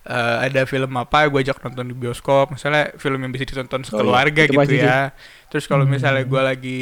[0.03, 2.49] eh, ada film apa gue ajak nonton di bioskop.
[2.51, 4.49] Misalnya film yang bisa ditonton sekeluarga Oh, iya.
[4.49, 5.01] Itu gitu ya.
[5.49, 5.93] Terus kalau Hmm.
[5.93, 6.79] misalnya gue lagi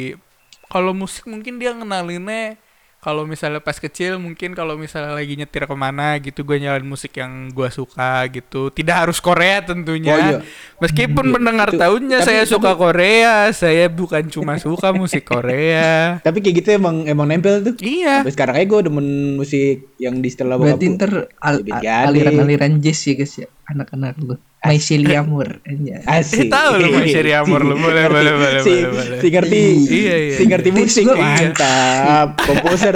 [0.65, 2.55] kalau musik mungkin dia ngenalinnya
[3.03, 7.11] kalau misalnya pas kecil mungkin kalau misalnya lagi nyetir ke mana gitu gue nyalain musik
[7.13, 10.39] yang gue suka gitu tidak harus Korea tentunya Oh, iya.
[10.79, 15.23] meskipun Iya, mendengar itu- tahunnya tapi- saya tapi- suka Korea saya bukan cuma suka musik
[15.23, 15.91] Korea
[16.23, 17.75] Tapi kayak gitu emang emang nempel tuh.
[17.77, 22.07] iya Sampai sekarang aja gue demen musik yang di setelah bokap Berarti ntar al- gade.
[22.09, 24.35] aliran-aliran jazz ya guys ya anak-anak lu.
[24.63, 25.59] My Shelly Amor.
[26.05, 26.47] Asik.
[26.47, 27.75] Eh, tahu lu, Sherry Amor, lu.
[27.75, 28.15] Boleh, Ngerti.
[28.15, 29.19] boleh, boleh, si, boleh, boleh.
[29.19, 30.77] Si ngerti, Iya, iya, si ngerti iya.
[30.77, 31.03] musik.
[31.03, 32.29] Tips gua- Mantap.
[32.47, 32.95] Komposer.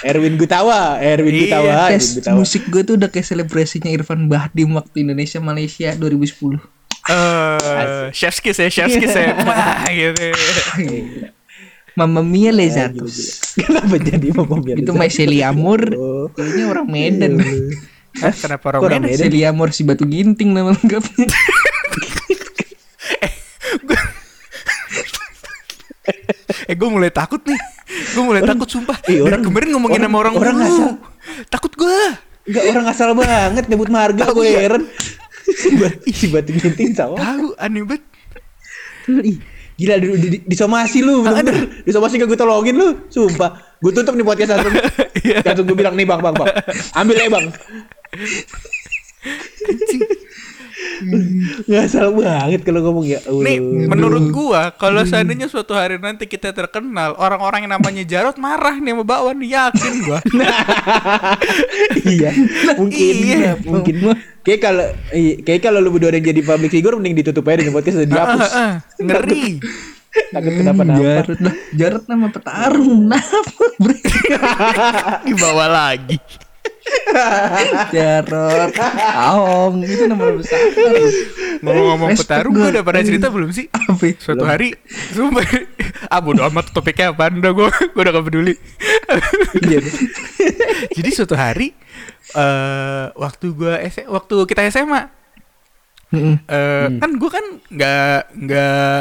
[0.00, 2.34] Erwin Gutawa, Erwin Iya, Gutawa, Erwin Tes Gutawa.
[2.38, 6.62] musik gue tuh udah kayak selebrasinya Irfan Bahdim waktu Indonesia Malaysia 2010.
[7.06, 10.26] eh chef's kiss ya chef's kiss ya wah gitu
[11.98, 13.40] Mamma Mia Lezatus.
[13.54, 13.80] gila.
[13.80, 14.92] Kenapa jadi Mama Mia Itu?
[14.92, 15.80] My Shelly Amor.
[16.30, 17.32] Kayaknya orang Medan.
[18.18, 19.00] Hah, kenapa orang orang?
[19.02, 19.18] Medan?
[19.18, 21.26] Shelly Amor si Batu Ginting nama lengkapnya.
[26.66, 30.08] eh gue mulai takut nih gue mulai takut sumpah Eh, Dari orang- kemarin ngomongin orang-
[30.08, 30.90] sama orang orang asal.
[31.48, 31.98] takut gue
[32.46, 34.60] Enggak orang asal banget nyebut marga gue ya?
[34.62, 34.82] heran.
[35.44, 37.18] Si Bat- si batu ginting sama.
[37.18, 38.02] tahu aneh banget
[39.76, 44.16] Gila di, di, di, disomasi lu bener-bener Disomasi gak gue tolongin lu Sumpah Gue tutup
[44.16, 44.72] nih podcast langsung
[45.20, 45.44] Iya.
[45.44, 46.48] Langsung gue bilang nih bang bang bang
[46.96, 47.46] Ambil ya bang
[51.66, 53.20] Gak salah banget kalau ngomong ya.
[53.24, 53.44] Allah.
[53.44, 58.76] nih menurut gua kalau seandainya suatu hari nanti kita terkenal orang-orang yang namanya Jarot marah
[58.80, 60.20] nih sama Bakwan yakin gua.
[62.06, 62.30] Iya
[62.78, 63.52] Mungkin Iya.
[63.60, 63.94] Mungkin
[64.46, 67.74] Kayak kalau iya, Kayak kalau lu berdua yang jadi public figure Mending ditutup aja dengan
[67.74, 68.40] podcast udah dihapus.
[68.40, 69.46] Ah, ah, ngeri.
[70.32, 71.02] Takut kenapa-napa.
[71.02, 71.54] Jarut lah.
[71.76, 73.10] Jarut nama petarung.
[74.26, 76.16] Kenapa dibawa lagi
[77.94, 78.70] Jarot.
[79.14, 79.82] Aong.
[79.82, 80.58] Itu nama besar.
[81.56, 84.12] ngomong-ngomong petarung gua udah pada cerita belum sih Apa?
[84.20, 84.76] suatu hari
[85.08, 85.40] sumpah
[86.06, 88.54] ah bodo amat topiknya apa udah gua gua udah gak peduli
[89.64, 89.80] Iya
[90.92, 91.72] jadi suatu hari
[92.36, 95.08] eh waktu gua S waktu kita SMA
[96.12, 96.44] Mm-mm.
[96.44, 99.00] eh kan gua kan nggak nggak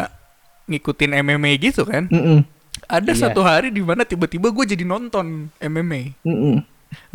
[0.65, 2.39] ngikutin MMA gitu kan Mm-mm.
[2.87, 3.19] ada Iya.
[3.19, 6.63] satu hari di mana tiba-tiba gue jadi nonton MMA Mm-mm.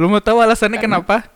[0.01, 1.27] Lu mau tahu alasannya kenapa?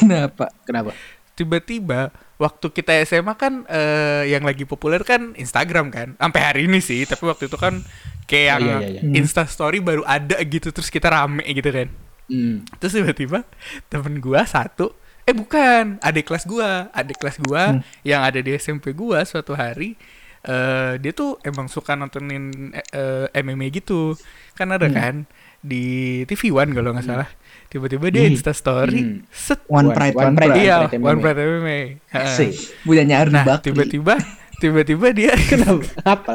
[0.00, 0.48] Kenapa?
[0.64, 0.92] Kenapa?
[1.36, 2.10] tiba-tiba
[2.40, 6.08] waktu kita SMA kan eh, yang lagi populer kan Instagram kan.
[6.16, 7.84] Sampai hari ini sih tapi waktu itu kan
[8.24, 9.12] kayak yang Iya, iya, iya.
[9.20, 11.92] Insta Story baru ada gitu terus kita rame gitu kan.
[12.26, 12.66] Hmm.
[12.82, 13.46] terus tiba-tiba
[13.86, 14.90] temen gua satu
[15.22, 19.94] eh bukan adik kelas gua adik kelas gua yang ada di SMP gua suatu hari
[20.42, 24.18] eh dia tuh emang suka nontonin eh, eh, MMA gitu.
[24.58, 25.22] Kan ada kan
[25.62, 27.28] di TV One kalau nggak salah
[27.68, 28.24] tiba-tiba dia.
[28.24, 29.16] Insta Story Hmm.
[29.28, 30.56] set One Pride, One One Pride.
[30.56, 31.18] Iya Pride One.
[31.18, 31.78] Pride MMA.
[32.10, 32.52] Asik.
[32.82, 33.64] Punyanya Ardi nah Bakri.
[33.66, 34.14] tiba-tiba
[34.56, 35.84] tiba-tiba dia Kenapa?
[36.02, 36.34] Apa?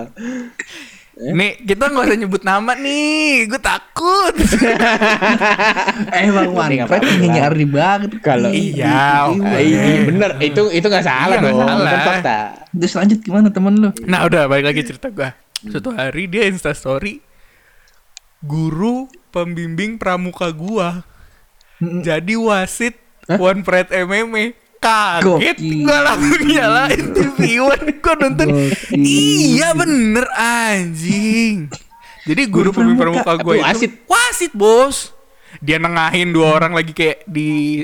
[1.13, 4.33] nih kita nggak usah nyebut nama nih gue takut
[6.17, 8.17] Eh Bang One Pride punyanya Ardi Bakri.
[8.19, 9.45] Kalau- Iya, oke.
[9.51, 11.77] Eh, iya, bener itu itu nggak salah Iya, dong salah.
[11.85, 12.37] kan fakta
[12.71, 13.89] Terus lanjut gimana temen lu?
[14.03, 17.21] Nah udah balik lagi cerita gua Suatu hari dia insta story
[18.41, 21.05] guru pembimbing pramuka gua.
[21.81, 22.95] Jadi wasit
[23.27, 27.87] One Pride MMA kaget gua langsung nyalain TV One.
[28.01, 28.47] Gua nonton.
[28.91, 31.69] Iya bener anjing.
[32.25, 33.91] Jadi guru pramuka gua Tapi itu wasit.
[34.09, 35.13] wasit bos.
[35.61, 37.81] Dia nengahin dua orang lagi kayak di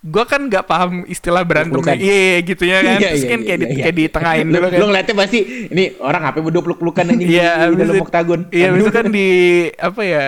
[0.00, 2.00] gua kan nggak paham istilah berantem Peluk-pelukan.
[2.00, 2.96] iya gitu ya kan.
[2.96, 3.82] Iya, terus iya, kan kayak di, iya.
[3.84, 4.78] kayak ditengahin lu, dulu kan.
[4.80, 5.38] lu ngeliatnya pasti
[5.68, 8.40] ini orang apa udah peluk-pelukan Iya, di dalam oktagon.
[8.48, 9.28] Iya, itu kan di
[9.76, 10.24] apa ya?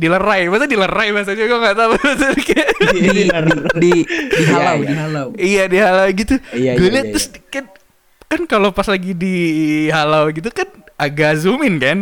[0.00, 1.90] Dilerai, masa dilerai bahasanya gue gak tahu.
[1.94, 3.22] Maksudnya kayak- di di
[3.76, 3.92] di
[4.32, 4.88] dihalau Iya, iya.
[4.88, 5.26] dihalau.
[5.36, 6.34] Iya dihalau gitu.
[6.50, 7.64] Iya, gue iya, liat iya, terus kan
[8.24, 11.98] kan kalau pas lagi dihalau gitu kan agak zoom in kan.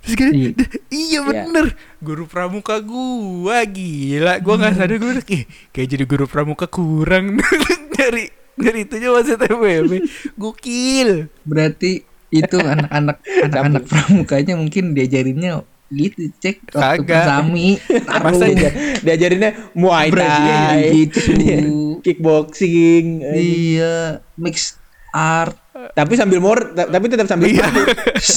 [0.00, 0.48] Terus gue Iya.
[0.54, 1.66] "Dah, iya bener.
[1.98, 4.38] Guru pramuka gua gila.
[4.38, 7.36] Gua nggak sadar gue udah ih kayak jadi guru pramuka kurang.
[8.00, 9.92] Dari dari itunya masih TPB
[10.34, 11.28] gokil.
[11.42, 15.60] Berarti itu anak-anak anak-anak pramukanya mungkin diajarinnya
[15.90, 17.26] gitu cek waktu Kagak.
[17.26, 17.68] persami
[18.24, 21.78] Masa dia- Diajarinnya Muay Thai, Jiu-Jitsu.
[22.04, 23.06] kickboxing.
[23.20, 23.34] eh.
[23.36, 23.96] iya
[24.34, 24.78] mix
[25.10, 25.58] art
[25.90, 27.64] Tapi sambil mor, ta- tapi tetap sambil iya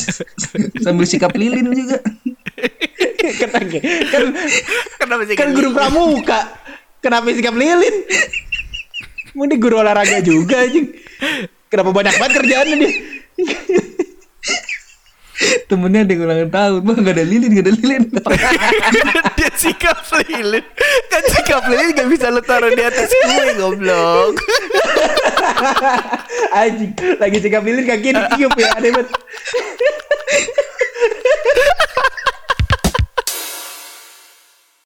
[0.86, 2.00] sambil sikap lilin juga
[3.40, 3.52] kan,
[4.10, 4.24] kan,
[4.98, 6.40] kenapa sih kan guru pramuka.
[7.00, 7.96] Kenapa sikap lilin?
[9.34, 10.92] Mau dia guru olahraga juga anjing.
[11.68, 12.92] Kenapa banyak banget kerjaannya dia?
[15.66, 16.80] temennya ada yang ulang tahun.
[16.86, 18.04] Bang gak ada lilin gak ada lilin.
[19.38, 19.98] Dia sikap
[20.30, 20.64] lilin.
[21.10, 24.38] Kan sikap lilin gak bisa lo taruh di atas kue goblok.
[26.60, 29.10] Anjing lagi sikap lilin kaki dicium ya aneh banget.